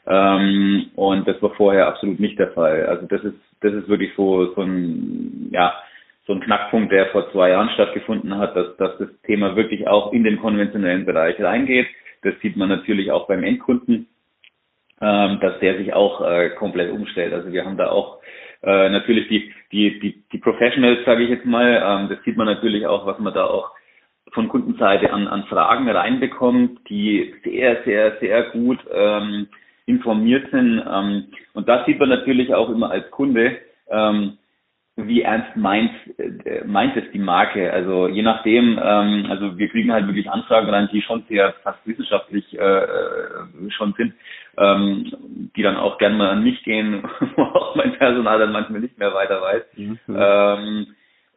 Ähm, 0.05 0.87
und 0.95 1.27
das 1.27 1.41
war 1.41 1.51
vorher 1.51 1.87
absolut 1.87 2.19
nicht 2.19 2.37
der 2.39 2.51
Fall. 2.51 2.85
Also 2.87 3.05
das 3.07 3.23
ist 3.23 3.39
das 3.61 3.73
ist 3.73 3.87
wirklich 3.87 4.11
so 4.15 4.53
so 4.53 4.61
ein 4.61 5.49
ja 5.51 5.73
so 6.25 6.33
ein 6.33 6.41
Knackpunkt, 6.41 6.91
der 6.91 7.07
vor 7.07 7.29
zwei 7.31 7.49
Jahren 7.49 7.69
stattgefunden 7.71 8.37
hat, 8.37 8.55
dass, 8.55 8.77
dass 8.77 8.97
das 8.97 9.09
Thema 9.25 9.57
wirklich 9.57 9.87
auch 9.87 10.13
in 10.13 10.23
den 10.23 10.39
konventionellen 10.39 11.05
Bereich 11.05 11.39
reingeht. 11.41 11.87
Das 12.23 12.33
sieht 12.41 12.57
man 12.57 12.69
natürlich 12.69 13.11
auch 13.11 13.27
beim 13.27 13.43
Endkunden, 13.43 14.07
ähm, 15.01 15.39
dass 15.41 15.59
der 15.59 15.77
sich 15.77 15.93
auch 15.93 16.21
äh, 16.21 16.49
komplett 16.51 16.91
umstellt. 16.91 17.33
Also 17.33 17.51
wir 17.51 17.65
haben 17.65 17.77
da 17.77 17.89
auch 17.89 18.19
äh, 18.63 18.89
natürlich 18.89 19.27
die, 19.27 19.51
die, 19.71 19.99
die, 19.99 20.23
die 20.31 20.37
Professionals, 20.37 21.05
sage 21.05 21.23
ich 21.23 21.29
jetzt 21.29 21.45
mal, 21.45 21.81
ähm, 21.85 22.09
das 22.09 22.23
sieht 22.23 22.37
man 22.37 22.47
natürlich 22.47 22.87
auch, 22.87 23.05
was 23.05 23.19
man 23.19 23.33
da 23.33 23.45
auch 23.45 23.71
von 24.31 24.49
Kundenseite 24.49 25.11
an, 25.11 25.27
an 25.27 25.43
Fragen 25.45 25.89
reinbekommt, 25.89 26.79
die 26.89 27.35
sehr, 27.43 27.83
sehr, 27.83 28.17
sehr 28.19 28.43
gut 28.51 28.79
ähm, 28.91 29.47
informiert 29.85 30.49
sind. 30.51 30.83
Ähm, 30.91 31.25
und 31.53 31.67
das 31.67 31.85
sieht 31.85 31.99
man 31.99 32.09
natürlich 32.09 32.53
auch 32.53 32.69
immer 32.69 32.89
als 32.89 33.09
Kunde, 33.11 33.57
ähm, 33.89 34.37
wie 34.95 35.23
ernst 35.23 35.55
meint, 35.55 35.91
äh, 36.17 36.63
meint 36.65 36.95
es 36.95 37.09
die 37.11 37.19
Marke. 37.19 37.73
Also 37.73 38.07
je 38.07 38.21
nachdem, 38.21 38.79
ähm, 38.81 39.25
also 39.29 39.57
wir 39.57 39.67
kriegen 39.69 39.91
halt 39.91 40.05
wirklich 40.05 40.29
Anfragen 40.29 40.69
rein, 40.69 40.89
die 40.93 41.01
schon 41.01 41.23
sehr 41.29 41.53
fast 41.63 41.79
wissenschaftlich 41.85 42.57
äh, 42.57 42.83
äh 42.83 43.69
schon 43.69 43.93
sind, 43.97 44.13
ähm, 44.57 45.49
die 45.55 45.63
dann 45.63 45.77
auch 45.77 45.97
gerne 45.97 46.15
mal 46.15 46.29
an 46.29 46.43
mich 46.43 46.63
gehen, 46.63 47.03
wo 47.35 47.41
auch 47.41 47.75
mein 47.75 47.93
Personal 47.93 48.37
dann 48.37 48.51
manchmal 48.51 48.81
nicht 48.81 48.97
mehr 48.99 49.13
weiter 49.13 49.41
weiß. 49.41 49.63
Mhm. 49.77 49.99
Ähm, 50.15 50.87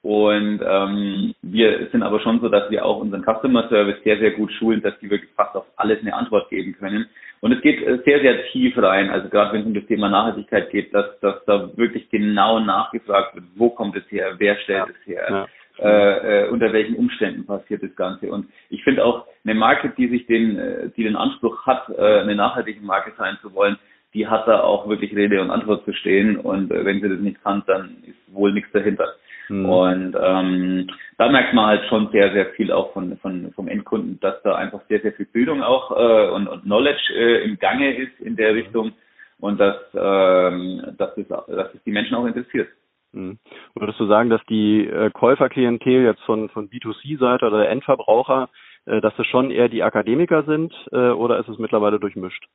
und 0.02 0.60
ähm, 0.64 1.34
wir 1.42 1.88
sind 1.90 2.02
aber 2.02 2.20
schon 2.20 2.40
so, 2.40 2.48
dass 2.48 2.70
wir 2.70 2.84
auch 2.84 2.98
unseren 2.98 3.24
Customer 3.24 3.68
Service 3.68 3.96
sehr, 4.04 4.18
sehr 4.18 4.32
gut 4.32 4.52
schulen, 4.52 4.82
dass 4.82 4.96
die 5.00 5.10
wirklich 5.10 5.32
fast 5.34 5.56
auf 5.56 5.64
alles 5.76 6.00
eine 6.00 6.14
Antwort 6.14 6.48
geben 6.50 6.76
können. 6.78 7.06
Und 7.40 7.52
es 7.52 7.60
geht 7.60 7.82
äh, 7.82 7.98
sehr, 8.04 8.20
sehr 8.20 8.46
tief 8.46 8.76
rein. 8.78 9.10
Also 9.10 9.28
gerade 9.28 9.52
wenn 9.52 9.60
es 9.62 9.66
um 9.66 9.74
das 9.74 9.86
Thema 9.86 10.08
Nachhaltigkeit 10.08 10.70
geht, 10.70 10.94
dass, 10.94 11.18
dass 11.20 11.44
da 11.44 11.70
wirklich 11.76 12.08
genau 12.10 12.60
nachgefragt 12.60 13.34
wird, 13.34 13.44
wo 13.56 13.70
kommt 13.70 13.96
es 13.96 14.10
her, 14.10 14.34
wer 14.38 14.56
stellt 14.56 14.88
es 14.88 15.06
her, 15.06 15.26
ja. 15.30 15.46
Äh, 15.78 16.44
äh, 16.44 16.48
unter 16.48 16.72
welchen 16.72 16.96
Umständen 16.96 17.44
passiert 17.44 17.82
das 17.82 17.94
Ganze. 17.96 18.30
Und 18.30 18.48
ich 18.70 18.82
finde 18.82 19.04
auch 19.04 19.26
eine 19.44 19.54
Marke, 19.54 19.92
die 19.96 20.08
sich 20.08 20.26
den, 20.26 20.58
äh, 20.58 20.88
die 20.96 21.04
den 21.04 21.16
Anspruch 21.16 21.66
hat, 21.66 21.90
äh, 21.90 22.20
eine 22.20 22.34
nachhaltige 22.34 22.80
Marke 22.80 23.12
sein 23.18 23.36
zu 23.42 23.52
wollen, 23.52 23.76
die 24.14 24.26
hat 24.26 24.48
da 24.48 24.60
auch 24.62 24.88
wirklich 24.88 25.14
Rede 25.14 25.42
und 25.42 25.50
Antwort 25.50 25.84
zu 25.84 25.92
stehen. 25.92 26.38
Und 26.38 26.70
äh, 26.70 26.84
wenn 26.86 27.02
sie 27.02 27.08
das 27.10 27.18
nicht 27.18 27.42
kann, 27.42 27.62
dann 27.66 27.98
ist 28.06 28.34
wohl 28.34 28.54
nichts 28.54 28.72
dahinter. 28.72 29.06
Mhm. 29.48 29.66
Und 29.66 30.16
ähm, 30.20 30.90
da 31.18 31.28
merkt 31.28 31.54
man 31.54 31.66
halt 31.66 31.86
schon 31.88 32.10
sehr, 32.10 32.32
sehr 32.32 32.46
viel 32.50 32.72
auch 32.72 32.92
von, 32.92 33.16
von 33.18 33.52
vom 33.52 33.68
Endkunden, 33.68 34.18
dass 34.20 34.42
da 34.42 34.54
einfach 34.54 34.80
sehr, 34.88 35.00
sehr 35.00 35.12
viel 35.12 35.26
Bildung 35.26 35.62
auch 35.62 35.90
äh, 35.92 36.30
und, 36.30 36.48
und 36.48 36.62
Knowledge 36.62 37.12
äh, 37.14 37.44
im 37.44 37.58
Gange 37.58 37.96
ist 37.96 38.20
in 38.20 38.36
der 38.36 38.54
Richtung 38.54 38.92
und 39.38 39.60
dass, 39.60 39.76
ähm, 39.94 40.94
dass, 40.98 41.16
es, 41.16 41.28
dass 41.28 41.74
es 41.74 41.82
die 41.84 41.92
Menschen 41.92 42.14
auch 42.14 42.26
interessiert. 42.26 42.68
Mhm. 43.12 43.38
Würdest 43.74 44.00
du 44.00 44.06
sagen, 44.06 44.30
dass 44.30 44.44
die 44.46 44.86
äh, 44.86 45.10
Käuferklientel 45.10 46.04
jetzt 46.04 46.22
von, 46.22 46.48
von 46.50 46.68
B2C-Seite 46.68 47.46
oder 47.46 47.58
der 47.58 47.70
Endverbraucher, 47.70 48.48
äh, 48.86 49.00
dass 49.00 49.18
es 49.18 49.26
schon 49.26 49.50
eher 49.50 49.68
die 49.68 49.82
Akademiker 49.82 50.42
sind 50.44 50.74
äh, 50.92 51.10
oder 51.10 51.38
ist 51.38 51.48
es 51.48 51.58
mittlerweile 51.58 52.00
durchmischt? 52.00 52.46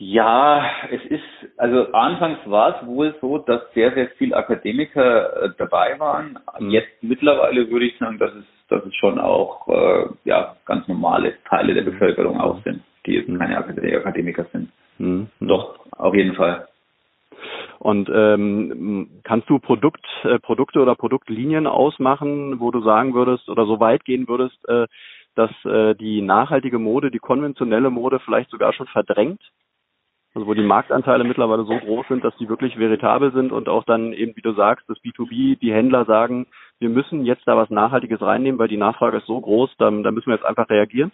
Ja, 0.00 0.64
es 0.92 1.04
ist, 1.06 1.58
also 1.58 1.90
anfangs 1.90 2.38
war 2.46 2.76
es 2.80 2.86
wohl 2.86 3.16
so, 3.20 3.38
dass 3.38 3.62
sehr, 3.74 3.92
sehr 3.94 4.08
viele 4.10 4.36
Akademiker 4.36 5.42
äh, 5.42 5.50
dabei 5.58 5.98
waren. 5.98 6.38
Mhm. 6.60 6.70
Jetzt 6.70 7.02
mittlerweile 7.02 7.68
würde 7.68 7.86
ich 7.86 7.98
sagen, 7.98 8.16
dass 8.18 8.32
es, 8.32 8.44
dass 8.68 8.84
es 8.84 8.94
schon 8.94 9.18
auch 9.18 9.66
äh, 9.66 10.06
ja, 10.24 10.54
ganz 10.66 10.86
normale 10.86 11.34
Teile 11.48 11.74
der 11.74 11.82
Bevölkerung 11.82 12.40
auch 12.40 12.62
sind, 12.62 12.82
die 13.06 13.14
jetzt 13.14 13.28
mhm. 13.28 13.38
keine 13.38 13.58
Akademiker 13.58 14.46
sind. 14.52 14.70
Mhm. 14.98 15.28
Doch, 15.40 15.80
auf 15.90 16.14
jeden 16.14 16.36
Fall. 16.36 16.68
Und 17.80 18.08
ähm, 18.12 19.20
kannst 19.24 19.50
du 19.50 19.58
Produkt, 19.58 20.04
äh, 20.22 20.38
Produkte 20.38 20.80
oder 20.80 20.94
Produktlinien 20.94 21.66
ausmachen, 21.66 22.60
wo 22.60 22.70
du 22.70 22.82
sagen 22.82 23.14
würdest 23.14 23.48
oder 23.48 23.66
so 23.66 23.80
weit 23.80 24.04
gehen 24.04 24.28
würdest, 24.28 24.56
äh, 24.68 24.86
dass 25.34 25.50
äh, 25.64 25.96
die 25.96 26.22
nachhaltige 26.22 26.78
Mode, 26.78 27.10
die 27.10 27.18
konventionelle 27.18 27.90
Mode 27.90 28.20
vielleicht 28.20 28.50
sogar 28.50 28.72
schon 28.72 28.86
verdrängt? 28.86 29.40
Also 30.38 30.46
wo 30.46 30.54
die 30.54 30.62
Marktanteile 30.62 31.24
mittlerweile 31.24 31.64
so 31.64 31.76
groß 31.76 32.06
sind, 32.06 32.22
dass 32.22 32.36
die 32.36 32.48
wirklich 32.48 32.78
veritabel 32.78 33.32
sind 33.32 33.50
und 33.50 33.68
auch 33.68 33.82
dann 33.82 34.12
eben, 34.12 34.36
wie 34.36 34.40
du 34.40 34.52
sagst, 34.52 34.88
das 34.88 34.96
B2B, 34.98 35.58
die 35.58 35.72
Händler 35.72 36.04
sagen, 36.04 36.46
wir 36.78 36.88
müssen 36.90 37.24
jetzt 37.24 37.42
da 37.46 37.56
was 37.56 37.70
Nachhaltiges 37.70 38.22
reinnehmen, 38.22 38.56
weil 38.56 38.68
die 38.68 38.76
Nachfrage 38.76 39.16
ist 39.16 39.26
so 39.26 39.40
groß, 39.40 39.68
dann, 39.78 40.04
dann 40.04 40.14
müssen 40.14 40.28
wir 40.28 40.36
jetzt 40.36 40.44
einfach 40.44 40.70
reagieren? 40.70 41.10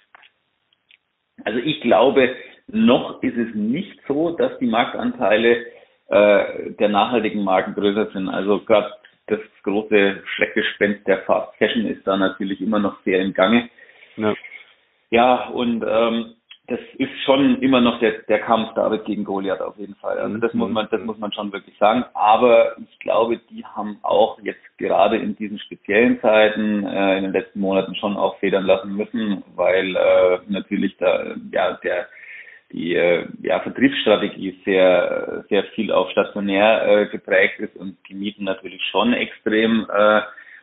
Also 1.42 1.58
ich 1.58 1.80
glaube, 1.80 2.36
noch 2.66 3.22
ist 3.22 3.38
es 3.38 3.54
nicht 3.54 3.98
so, 4.06 4.36
dass 4.36 4.58
die 4.58 4.66
Marktanteile 4.66 5.64
äh, 6.08 6.72
der 6.72 6.90
nachhaltigen 6.90 7.44
Marken 7.44 7.72
größer 7.72 8.10
sind. 8.10 8.28
Also 8.28 8.58
gerade 8.58 8.92
das 9.28 9.40
große 9.62 10.22
Schreckgespenst 10.36 11.06
der 11.06 11.22
Fast 11.22 11.56
Fashion 11.56 11.86
ist 11.86 12.06
da 12.06 12.18
natürlich 12.18 12.60
immer 12.60 12.78
noch 12.78 13.02
sehr 13.04 13.22
im 13.22 13.32
Gange. 13.32 13.70
Ja, 14.18 14.34
ja 15.08 15.48
und 15.48 15.82
ähm, 15.88 16.34
das 16.66 16.80
ist 16.96 17.10
schon 17.26 17.60
immer 17.60 17.80
noch 17.80 17.98
der, 18.00 18.22
der 18.26 18.40
Kampf 18.40 18.72
David 18.74 19.04
gegen 19.04 19.24
Goliath 19.24 19.60
auf 19.60 19.76
jeden 19.76 19.96
Fall. 19.96 20.18
Also 20.18 20.38
das 20.38 20.54
muss 20.54 20.70
man, 20.70 20.88
das 20.90 21.02
muss 21.02 21.18
man 21.18 21.30
schon 21.32 21.52
wirklich 21.52 21.76
sagen. 21.76 22.04
Aber 22.14 22.76
ich 22.78 22.98
glaube, 23.00 23.38
die 23.50 23.64
haben 23.66 23.98
auch 24.02 24.38
jetzt 24.42 24.62
gerade 24.78 25.18
in 25.18 25.36
diesen 25.36 25.58
speziellen 25.58 26.20
Zeiten 26.20 26.86
äh, 26.86 27.18
in 27.18 27.24
den 27.24 27.32
letzten 27.32 27.60
Monaten 27.60 27.94
schon 27.96 28.16
auch 28.16 28.38
federn 28.38 28.64
lassen 28.64 28.96
müssen, 28.96 29.42
weil 29.54 29.94
äh, 29.94 30.38
natürlich 30.48 30.96
da 30.96 31.34
ja 31.52 31.74
der 31.82 32.08
die 32.72 32.94
äh, 32.94 33.26
ja, 33.42 33.60
Vertriebsstrategie 33.60 34.58
sehr 34.64 35.44
sehr 35.50 35.64
viel 35.74 35.92
auf 35.92 36.10
stationär 36.10 36.86
äh, 36.88 37.06
geprägt 37.08 37.60
ist 37.60 37.76
und 37.76 37.98
die 38.08 38.14
Mieten 38.14 38.44
natürlich 38.44 38.82
schon 38.90 39.12
extrem 39.12 39.86
äh, 39.94 40.22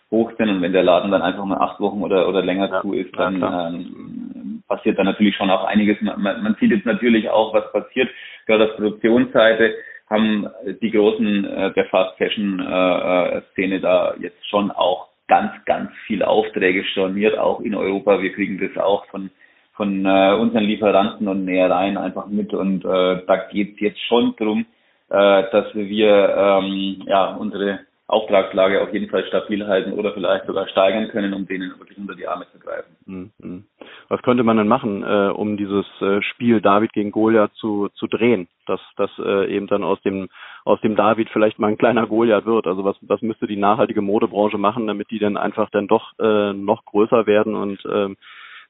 hoch 0.10 0.32
sind 0.38 0.50
und 0.50 0.62
wenn 0.64 0.74
der 0.74 0.84
Laden 0.84 1.12
dann 1.12 1.22
einfach 1.22 1.46
mal 1.46 1.60
acht 1.60 1.80
Wochen 1.80 2.02
oder 2.02 2.28
oder 2.28 2.42
länger 2.42 2.70
ja, 2.70 2.82
zu 2.82 2.94
ist, 2.94 3.16
dann 3.18 3.36
ähm, 3.36 4.41
passiert 4.72 4.98
da 4.98 5.04
natürlich 5.04 5.36
schon 5.36 5.50
auch 5.50 5.66
einiges. 5.66 6.00
Man, 6.02 6.22
man 6.22 6.56
sieht 6.60 6.72
jetzt 6.72 6.86
natürlich 6.86 7.30
auch, 7.30 7.54
was 7.54 7.72
passiert. 7.72 8.10
Gerade 8.48 8.66
auf 8.66 8.76
Produktionsseite 8.76 9.76
haben 10.10 10.48
die 10.82 10.92
Großen 10.92 11.46
äh, 11.46 11.74
der 11.74 11.86
Fast 11.86 12.18
Fashion 12.18 12.60
äh, 12.60 13.38
äh, 13.38 13.42
Szene 13.52 13.80
da 13.80 14.16
jetzt 14.20 14.48
schon 14.50 14.72
auch 14.72 15.10
ganz, 15.28 15.52
ganz 15.66 15.92
viele 16.06 16.28
Aufträge 16.28 16.84
storniert, 16.86 17.38
auch 17.38 17.62
in 17.62 17.76
Europa. 17.76 18.22
Wir 18.22 18.34
kriegen 18.34 18.60
das 18.60 18.82
auch 18.82 19.06
von 19.08 19.30
von 19.74 20.06
äh, 20.06 20.34
unseren 20.34 20.66
Lieferanten 20.66 21.28
und 21.28 21.46
Nähereien 21.46 21.98
einfach 21.98 22.28
mit 22.28 22.54
und 22.54 22.84
äh, 22.86 23.26
da 23.26 23.36
geht 23.52 23.76
es 23.76 23.80
jetzt 23.80 24.02
schon 24.08 24.36
drum, 24.36 24.66
äh, 25.10 25.44
dass 25.52 25.74
wir 25.74 26.36
ähm, 26.38 27.04
ja 27.08 27.34
unsere 27.36 27.80
Auftragslage 28.12 28.82
auf 28.82 28.94
jeden 28.94 29.10
Fall 29.10 29.26
stabil 29.26 29.66
halten 29.66 29.94
oder 29.94 30.14
vielleicht 30.14 30.46
sogar 30.46 30.68
steigern 30.68 31.08
können, 31.08 31.34
um 31.34 31.48
denen 31.48 31.70
wirklich 31.80 31.98
unter 31.98 32.14
die 32.14 32.28
Arme 32.28 32.46
zu 32.52 32.60
greifen. 32.60 32.98
Mhm. 33.06 33.64
Was 34.10 34.22
könnte 34.22 34.44
man 34.44 34.58
denn 34.58 34.68
machen, 34.68 35.04
äh, 35.04 35.30
um 35.30 35.56
dieses 35.56 35.86
äh, 36.02 36.22
Spiel 36.22 36.60
David 36.60 36.92
gegen 36.92 37.12
Goliath 37.12 37.54
zu, 37.54 37.88
zu 37.96 38.08
drehen, 38.08 38.50
dass, 38.68 38.82
dass 38.98 39.10
äh, 39.20 39.56
eben 39.56 39.68
dann 39.68 39.84
aus 39.84 40.02
dem 40.02 40.28
aus 40.66 40.80
dem 40.82 40.96
David 40.96 41.30
vielleicht 41.30 41.58
mal 41.58 41.70
ein 41.70 41.78
kleiner 41.78 42.06
Goliath 42.06 42.46
wird? 42.46 42.68
Also 42.68 42.84
was, 42.84 42.98
was 43.02 43.22
müsste 43.22 43.48
die 43.48 43.58
nachhaltige 43.58 44.02
Modebranche 44.02 44.58
machen, 44.58 44.88
damit 44.88 45.10
die 45.10 45.20
dann 45.20 45.38
einfach 45.38 45.70
dann 45.70 45.88
doch 45.88 46.12
äh, 46.20 46.54
noch 46.54 46.86
größer 46.86 47.26
werden 47.26 47.56
und 47.56 47.82
ähm, 47.92 48.18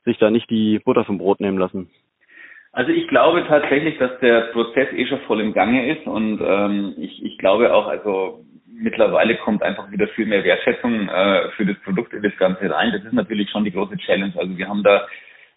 sich 0.06 0.17
da 0.19 0.30
nicht 0.30 0.49
die 0.49 0.80
Butter 0.80 1.04
vom 1.04 1.17
Brot 1.17 1.39
nehmen 1.39 1.58
lassen? 1.58 1.89
Also 2.73 2.91
ich 2.91 3.08
glaube 3.10 3.43
tatsächlich, 3.47 3.97
dass 3.97 4.17
der 4.19 4.51
Prozess 4.54 4.93
eh 4.93 5.06
schon 5.06 5.19
voll 5.21 5.41
im 5.41 5.54
Gange 5.54 5.93
ist 5.93 6.08
und 6.08 6.39
ähm, 6.41 6.93
ich, 6.97 7.23
ich 7.25 7.38
glaube 7.38 7.73
auch, 7.73 7.88
also 7.88 8.45
mittlerweile 8.82 9.38
kommt 9.38 9.63
einfach 9.63 9.89
wieder 9.91 10.08
viel 10.10 10.26
mehr 10.26 10.44
Wertschätzung 10.44 11.08
äh, 11.08 11.50
für 11.56 11.65
das 11.65 11.78
Produkt 11.84 12.13
in 12.13 12.24
das 12.24 12.36
Ganze 12.38 12.70
rein. 12.70 12.91
Das 12.91 13.04
ist 13.04 13.13
natürlich 13.13 13.50
schon 13.50 13.63
die 13.63 13.72
große 13.72 13.98
Challenge. 13.98 14.34
Also 14.36 14.58
wir 14.58 14.67
haben 14.67 14.84
da 14.84 15.08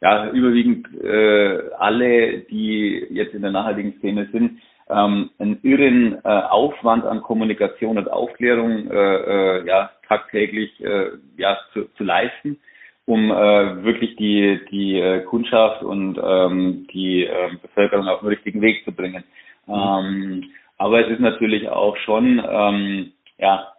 ja, 0.00 0.30
überwiegend 0.30 0.86
äh, 1.02 1.70
alle, 1.78 2.40
die 2.50 3.06
jetzt 3.10 3.34
in 3.34 3.42
der 3.42 3.52
nachhaltigen 3.52 3.94
Szene 3.98 4.28
sind, 4.32 4.60
ähm, 4.90 5.30
einen 5.38 5.58
irren 5.62 6.18
äh, 6.24 6.28
Aufwand 6.28 7.04
an 7.04 7.22
Kommunikation 7.22 7.96
und 7.96 8.10
Aufklärung 8.10 8.90
äh, 8.90 8.96
äh, 8.96 9.66
ja, 9.66 9.90
tagtäglich 10.06 10.78
äh, 10.84 11.12
ja, 11.38 11.56
zu, 11.72 11.86
zu 11.96 12.04
leisten, 12.04 12.58
um 13.06 13.30
äh, 13.30 13.82
wirklich 13.84 14.16
die, 14.16 14.60
die 14.70 15.22
Kundschaft 15.26 15.82
und 15.82 16.20
ähm, 16.22 16.86
die 16.92 17.24
äh, 17.24 17.50
Bevölkerung 17.62 18.08
auf 18.08 18.20
den 18.20 18.28
richtigen 18.28 18.60
Weg 18.60 18.84
zu 18.84 18.92
bringen. 18.92 19.24
Mhm. 19.66 19.74
Ähm, 19.74 20.44
aber 20.76 21.00
es 21.00 21.10
ist 21.10 21.20
natürlich 21.20 21.68
auch 21.68 21.96
schon 21.98 22.42
ähm, 22.46 23.12
ja, 23.38 23.74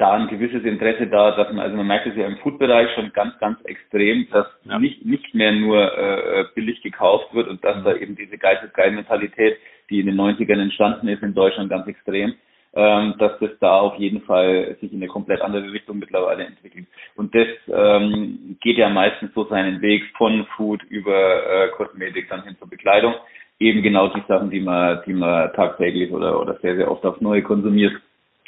da 0.00 0.12
ein 0.12 0.28
gewisses 0.28 0.64
Interesse 0.64 1.06
da, 1.08 1.32
dass 1.32 1.52
man, 1.52 1.60
also 1.60 1.76
man 1.76 1.86
merkt 1.86 2.06
es 2.06 2.16
ja 2.16 2.26
im 2.26 2.38
Food-Bereich 2.38 2.88
schon 2.94 3.12
ganz, 3.12 3.38
ganz 3.38 3.62
extrem, 3.64 4.26
dass 4.30 4.46
ja. 4.64 4.78
nicht, 4.78 5.04
nicht 5.04 5.34
mehr 5.34 5.52
nur 5.52 5.98
äh, 5.98 6.44
billig 6.54 6.80
gekauft 6.82 7.34
wird 7.34 7.48
und 7.48 7.62
dass 7.62 7.76
mhm. 7.76 7.84
da 7.84 7.94
eben 7.94 8.16
diese 8.16 8.38
Geistesgeil-Mentalität, 8.38 9.58
die 9.90 10.00
in 10.00 10.06
den 10.06 10.18
90ern 10.18 10.60
entstanden 10.60 11.08
ist 11.08 11.22
in 11.22 11.34
Deutschland 11.34 11.68
ganz 11.68 11.86
extrem, 11.86 12.34
ähm, 12.72 13.14
dass 13.18 13.38
das 13.40 13.50
da 13.60 13.80
auf 13.80 13.96
jeden 13.98 14.22
Fall 14.22 14.74
sich 14.80 14.90
in 14.90 15.00
eine 15.00 15.08
komplett 15.08 15.42
andere 15.42 15.70
Richtung 15.70 15.98
mittlerweile 15.98 16.46
entwickelt. 16.46 16.86
Und 17.16 17.34
das 17.34 17.48
ähm, 17.68 18.56
geht 18.62 18.78
ja 18.78 18.88
meistens 18.88 19.34
so 19.34 19.44
seinen 19.48 19.82
Weg 19.82 20.04
von 20.16 20.46
Food 20.56 20.82
über 20.84 21.12
äh, 21.12 21.68
Kosmetik 21.76 22.30
dann 22.30 22.44
hin 22.44 22.56
zur 22.58 22.70
Bekleidung. 22.70 23.14
Eben 23.58 23.82
genau 23.82 24.08
die 24.08 24.22
Sachen, 24.26 24.48
die 24.48 24.60
man, 24.60 25.00
die 25.04 25.12
man 25.12 25.52
tagtäglich 25.52 26.10
oder, 26.10 26.40
oder 26.40 26.54
sehr, 26.62 26.76
sehr 26.76 26.90
oft 26.90 27.04
aufs 27.04 27.20
Neue 27.20 27.42
konsumiert. 27.42 27.92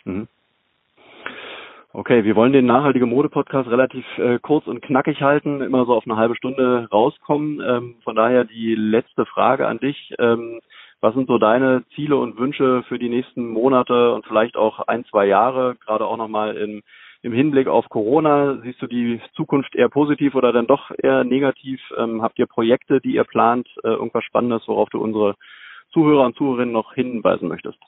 Mhm. 0.04 0.28
Okay, 1.94 2.24
wir 2.24 2.36
wollen 2.36 2.54
den 2.54 2.64
nachhaltige 2.64 3.04
Mode 3.04 3.28
Podcast 3.28 3.68
relativ 3.68 4.06
äh, 4.16 4.38
kurz 4.38 4.66
und 4.66 4.80
knackig 4.80 5.20
halten, 5.20 5.60
immer 5.60 5.84
so 5.84 5.94
auf 5.94 6.06
eine 6.06 6.16
halbe 6.16 6.34
Stunde 6.34 6.88
rauskommen. 6.90 7.60
Ähm, 7.60 7.96
von 8.02 8.16
daher 8.16 8.44
die 8.44 8.74
letzte 8.74 9.26
Frage 9.26 9.66
an 9.66 9.78
dich. 9.78 10.14
Ähm, 10.18 10.60
was 11.02 11.14
sind 11.14 11.26
so 11.26 11.36
deine 11.36 11.84
Ziele 11.94 12.16
und 12.16 12.38
Wünsche 12.38 12.82
für 12.88 12.98
die 12.98 13.10
nächsten 13.10 13.46
Monate 13.46 14.14
und 14.14 14.24
vielleicht 14.24 14.56
auch 14.56 14.80
ein, 14.88 15.04
zwei 15.04 15.26
Jahre, 15.26 15.76
gerade 15.84 16.06
auch 16.06 16.16
nochmal 16.16 16.56
im, 16.56 16.82
im 17.20 17.32
Hinblick 17.34 17.68
auf 17.68 17.90
Corona? 17.90 18.56
Siehst 18.62 18.80
du 18.80 18.86
die 18.86 19.20
Zukunft 19.34 19.74
eher 19.74 19.90
positiv 19.90 20.34
oder 20.34 20.50
dann 20.50 20.66
doch 20.66 20.90
eher 20.96 21.24
negativ? 21.24 21.78
Ähm, 21.98 22.22
habt 22.22 22.38
ihr 22.38 22.46
Projekte, 22.46 23.02
die 23.02 23.16
ihr 23.16 23.24
plant, 23.24 23.68
äh, 23.84 23.88
irgendwas 23.88 24.24
Spannendes, 24.24 24.66
worauf 24.66 24.88
du 24.88 24.98
unsere 24.98 25.34
Zuhörer 25.92 26.24
und 26.24 26.36
Zuhörerinnen 26.36 26.72
noch 26.72 26.94
hinweisen 26.94 27.48
möchtest? 27.48 27.78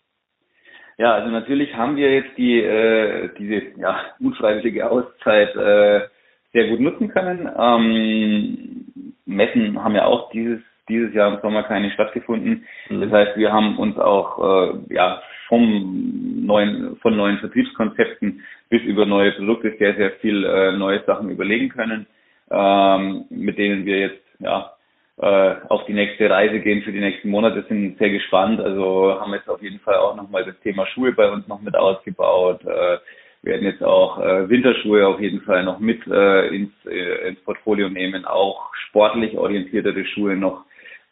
Ja, 0.96 1.14
also 1.14 1.30
natürlich 1.30 1.74
haben 1.76 1.96
wir 1.96 2.12
jetzt 2.12 2.36
die 2.38 2.60
äh, 2.60 3.30
diese 3.38 3.80
ja, 3.80 4.00
unfreiwillige 4.20 4.88
Auszeit 4.88 5.54
äh, 5.56 6.08
sehr 6.52 6.68
gut 6.68 6.80
nutzen 6.80 7.08
können. 7.08 7.48
Ähm, 7.58 9.12
Messen 9.26 9.82
haben 9.82 9.94
ja 9.94 10.06
auch 10.06 10.30
dieses 10.30 10.60
dieses 10.88 11.14
Jahr 11.14 11.32
im 11.34 11.40
Sommer 11.40 11.62
keine 11.64 11.90
stattgefunden. 11.90 12.64
Mhm. 12.88 13.00
Das 13.00 13.10
heißt, 13.10 13.36
wir 13.36 13.52
haben 13.52 13.78
uns 13.78 13.98
auch 13.98 14.38
äh, 14.38 14.94
ja 14.94 15.20
vom 15.48 16.46
neuen 16.46 16.96
von 16.96 17.16
neuen 17.16 17.38
Vertriebskonzepten 17.38 18.42
bis 18.68 18.82
über 18.82 19.04
neue 19.04 19.32
Produkte 19.32 19.74
sehr 19.78 19.96
sehr 19.96 20.12
viel 20.20 20.44
äh, 20.44 20.72
neue 20.72 21.02
Sachen 21.04 21.28
überlegen 21.30 21.70
können, 21.70 22.06
ähm, 22.50 23.24
mit 23.30 23.58
denen 23.58 23.84
wir 23.84 23.98
jetzt 23.98 24.22
ja 24.38 24.73
äh, 25.16 25.54
auf 25.68 25.84
die 25.86 25.92
nächste 25.92 26.28
Reise 26.28 26.58
gehen 26.60 26.82
für 26.82 26.90
die 26.90 27.00
nächsten 27.00 27.28
Monate, 27.28 27.64
sind 27.68 27.98
sehr 27.98 28.10
gespannt. 28.10 28.60
Also 28.60 29.20
haben 29.20 29.32
jetzt 29.32 29.48
auf 29.48 29.62
jeden 29.62 29.78
Fall 29.80 29.94
auch 29.96 30.16
nochmal 30.16 30.44
das 30.44 30.58
Thema 30.60 30.86
Schuhe 30.86 31.12
bei 31.12 31.30
uns 31.30 31.46
noch 31.46 31.60
mit 31.60 31.76
ausgebaut. 31.76 32.64
Äh, 32.64 32.98
werden 33.42 33.66
jetzt 33.66 33.84
auch 33.84 34.18
äh, 34.20 34.48
Winterschuhe 34.48 35.06
auf 35.06 35.20
jeden 35.20 35.42
Fall 35.42 35.64
noch 35.64 35.78
mit 35.78 36.04
äh, 36.06 36.48
ins, 36.48 36.72
ins 36.84 37.40
Portfolio 37.44 37.88
nehmen, 37.90 38.24
auch 38.24 38.74
sportlich 38.88 39.36
orientiertere 39.36 40.04
Schuhe 40.06 40.36
noch 40.36 40.64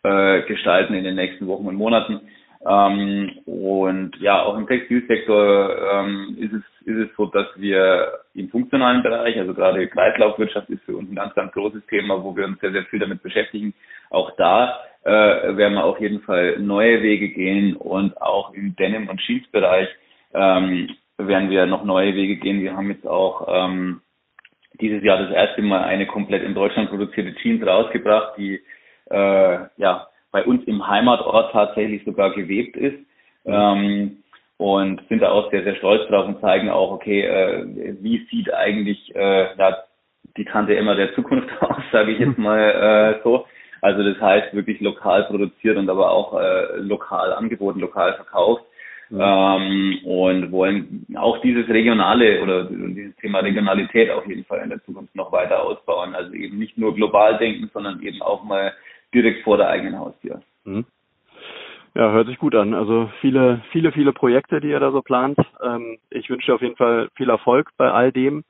gestalten 0.04 0.94
in 0.94 1.04
den 1.04 1.14
nächsten 1.14 1.46
Wochen 1.46 1.68
und 1.68 1.76
Monaten. 1.76 2.22
Ähm, 2.66 3.30
und 3.44 4.16
ja, 4.20 4.42
auch 4.42 4.56
im 4.56 4.66
Textilsektor 4.66 5.76
ähm, 5.92 6.36
ist 6.38 6.52
es 6.52 6.62
ist 6.86 6.96
es 6.96 7.16
so, 7.16 7.26
dass 7.26 7.46
wir 7.56 8.20
im 8.34 8.48
funktionalen 8.48 9.02
Bereich, 9.02 9.38
also 9.38 9.54
gerade 9.54 9.86
Kreislaufwirtschaft 9.88 10.68
ist 10.70 10.82
für 10.84 10.96
uns 10.96 11.10
ein 11.10 11.14
ganz, 11.14 11.34
ganz 11.34 11.52
großes 11.52 11.84
Thema, 11.86 12.22
wo 12.22 12.36
wir 12.36 12.44
uns 12.44 12.60
sehr, 12.60 12.72
sehr 12.72 12.84
viel 12.84 12.98
damit 12.98 13.22
beschäftigen. 13.22 13.74
Auch 14.10 14.34
da 14.36 14.80
äh, 15.04 15.10
werden 15.10 15.74
wir 15.74 15.84
auf 15.84 16.00
jeden 16.00 16.20
Fall 16.22 16.58
neue 16.58 17.02
Wege 17.02 17.28
gehen 17.28 17.76
und 17.76 18.20
auch 18.20 18.52
im 18.54 18.74
Denim- 18.76 19.08
und 19.08 19.20
Jeans-Bereich 19.20 19.88
ähm, 20.34 20.88
werden 21.18 21.50
wir 21.50 21.66
noch 21.66 21.84
neue 21.84 22.14
Wege 22.14 22.36
gehen. 22.36 22.62
Wir 22.62 22.76
haben 22.76 22.90
jetzt 22.90 23.06
auch 23.06 23.46
ähm, 23.48 24.00
dieses 24.80 25.02
Jahr 25.02 25.18
das 25.18 25.32
erste 25.32 25.62
Mal 25.62 25.84
eine 25.84 26.06
komplett 26.06 26.42
in 26.42 26.54
Deutschland 26.54 26.90
produzierte 26.90 27.34
Jeans 27.36 27.64
rausgebracht, 27.66 28.36
die 28.38 28.60
äh, 29.10 29.58
ja 29.76 30.08
bei 30.32 30.44
uns 30.44 30.64
im 30.64 30.86
Heimatort 30.86 31.52
tatsächlich 31.52 32.04
sogar 32.04 32.34
gewebt 32.34 32.76
ist. 32.76 32.98
Ähm, 33.44 34.18
und 34.62 35.00
sind 35.08 35.20
da 35.22 35.30
auch 35.30 35.50
sehr, 35.50 35.64
sehr 35.64 35.74
stolz 35.76 36.06
drauf 36.08 36.26
und 36.26 36.40
zeigen 36.40 36.70
auch, 36.70 36.92
okay, 36.92 37.22
äh, 37.22 37.66
wie 38.00 38.26
sieht 38.30 38.52
eigentlich 38.54 39.14
äh, 39.16 39.56
ja, 39.58 39.78
die 40.36 40.44
Tante 40.44 40.74
immer 40.74 40.94
der 40.94 41.14
Zukunft 41.14 41.48
aus, 41.60 41.82
sage 41.90 42.12
ich 42.12 42.20
jetzt 42.20 42.38
mal 42.38 43.16
äh, 43.18 43.22
so. 43.24 43.46
Also 43.80 44.04
das 44.04 44.20
heißt 44.20 44.54
wirklich 44.54 44.80
lokal 44.80 45.24
produziert 45.24 45.76
und 45.76 45.90
aber 45.90 46.12
auch 46.12 46.40
äh, 46.40 46.76
lokal 46.76 47.32
angeboten, 47.32 47.80
lokal 47.80 48.14
verkauft. 48.14 48.64
Mhm. 49.10 49.20
Ähm, 49.20 49.98
und 50.04 50.52
wollen 50.52 51.06
auch 51.16 51.38
dieses 51.42 51.68
regionale 51.68 52.40
oder 52.42 52.64
dieses 52.64 53.16
Thema 53.16 53.40
Regionalität 53.40 54.10
auf 54.10 54.26
jeden 54.26 54.44
Fall 54.44 54.60
in 54.60 54.70
der 54.70 54.82
Zukunft 54.84 55.14
noch 55.16 55.32
weiter 55.32 55.62
ausbauen. 55.64 56.14
Also 56.14 56.32
eben 56.32 56.58
nicht 56.58 56.78
nur 56.78 56.94
global 56.94 57.36
denken, 57.38 57.68
sondern 57.74 58.00
eben 58.02 58.22
auch 58.22 58.44
mal 58.44 58.72
direkt 59.14 59.44
vor 59.44 59.56
der 59.56 59.68
eigenen 59.68 59.98
Haustür. 59.98 60.42
Mhm. 60.64 60.84
Ja, 61.94 62.10
hört 62.10 62.26
sich 62.26 62.38
gut 62.38 62.54
an. 62.54 62.72
Also 62.72 63.10
viele, 63.20 63.60
viele, 63.70 63.92
viele 63.92 64.12
Projekte, 64.12 64.60
die 64.60 64.70
ihr 64.70 64.80
da 64.80 64.92
so 64.92 65.02
plant. 65.02 65.38
Ähm, 65.62 65.98
ich 66.10 66.30
wünsche 66.30 66.46
dir 66.46 66.54
auf 66.54 66.62
jeden 66.62 66.76
Fall 66.76 67.08
viel 67.16 67.28
Erfolg 67.28 67.70
bei 67.76 67.90
all 67.90 68.12
dem. 68.12 68.44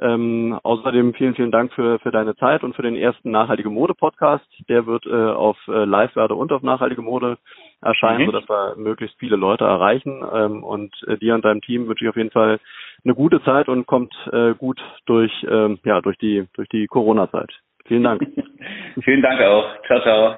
Ähm, 0.00 0.58
außerdem 0.62 1.14
vielen, 1.14 1.34
vielen 1.34 1.50
Dank 1.50 1.72
für, 1.74 1.98
für 2.00 2.10
deine 2.10 2.34
Zeit 2.36 2.64
und 2.64 2.74
für 2.74 2.82
den 2.82 2.96
ersten 2.96 3.30
Nachhaltige 3.30 3.70
Mode 3.70 3.94
Podcast. 3.94 4.44
Der 4.68 4.86
wird 4.86 5.06
äh, 5.06 5.10
auf 5.10 5.56
äh, 5.68 5.84
Live-Werde 5.84 6.34
und 6.34 6.52
auf 6.52 6.62
Nachhaltige 6.62 7.02
Mode 7.02 7.38
erscheinen, 7.80 8.22
mhm. 8.22 8.26
sodass 8.26 8.48
wir 8.48 8.74
möglichst 8.76 9.18
viele 9.18 9.36
Leute 9.36 9.64
erreichen. 9.64 10.22
Ähm, 10.32 10.64
und 10.64 10.92
äh, 11.06 11.16
dir 11.16 11.34
und 11.34 11.44
deinem 11.44 11.62
Team 11.62 11.88
wünsche 11.88 12.04
ich 12.04 12.10
auf 12.10 12.16
jeden 12.16 12.30
Fall 12.30 12.58
eine 13.04 13.14
gute 13.14 13.42
Zeit 13.42 13.68
und 13.68 13.86
kommt 13.86 14.14
äh, 14.32 14.54
gut 14.54 14.80
durch, 15.06 15.32
ähm, 15.48 15.78
ja, 15.84 16.00
durch 16.00 16.18
die, 16.18 16.46
durch 16.54 16.68
die 16.68 16.86
Corona-Zeit. 16.86 17.52
Vielen 17.86 18.04
Dank. 18.04 18.22
vielen 19.04 19.22
Dank 19.22 19.40
auch. 19.40 19.82
Ciao, 19.86 20.00
ciao. 20.02 20.30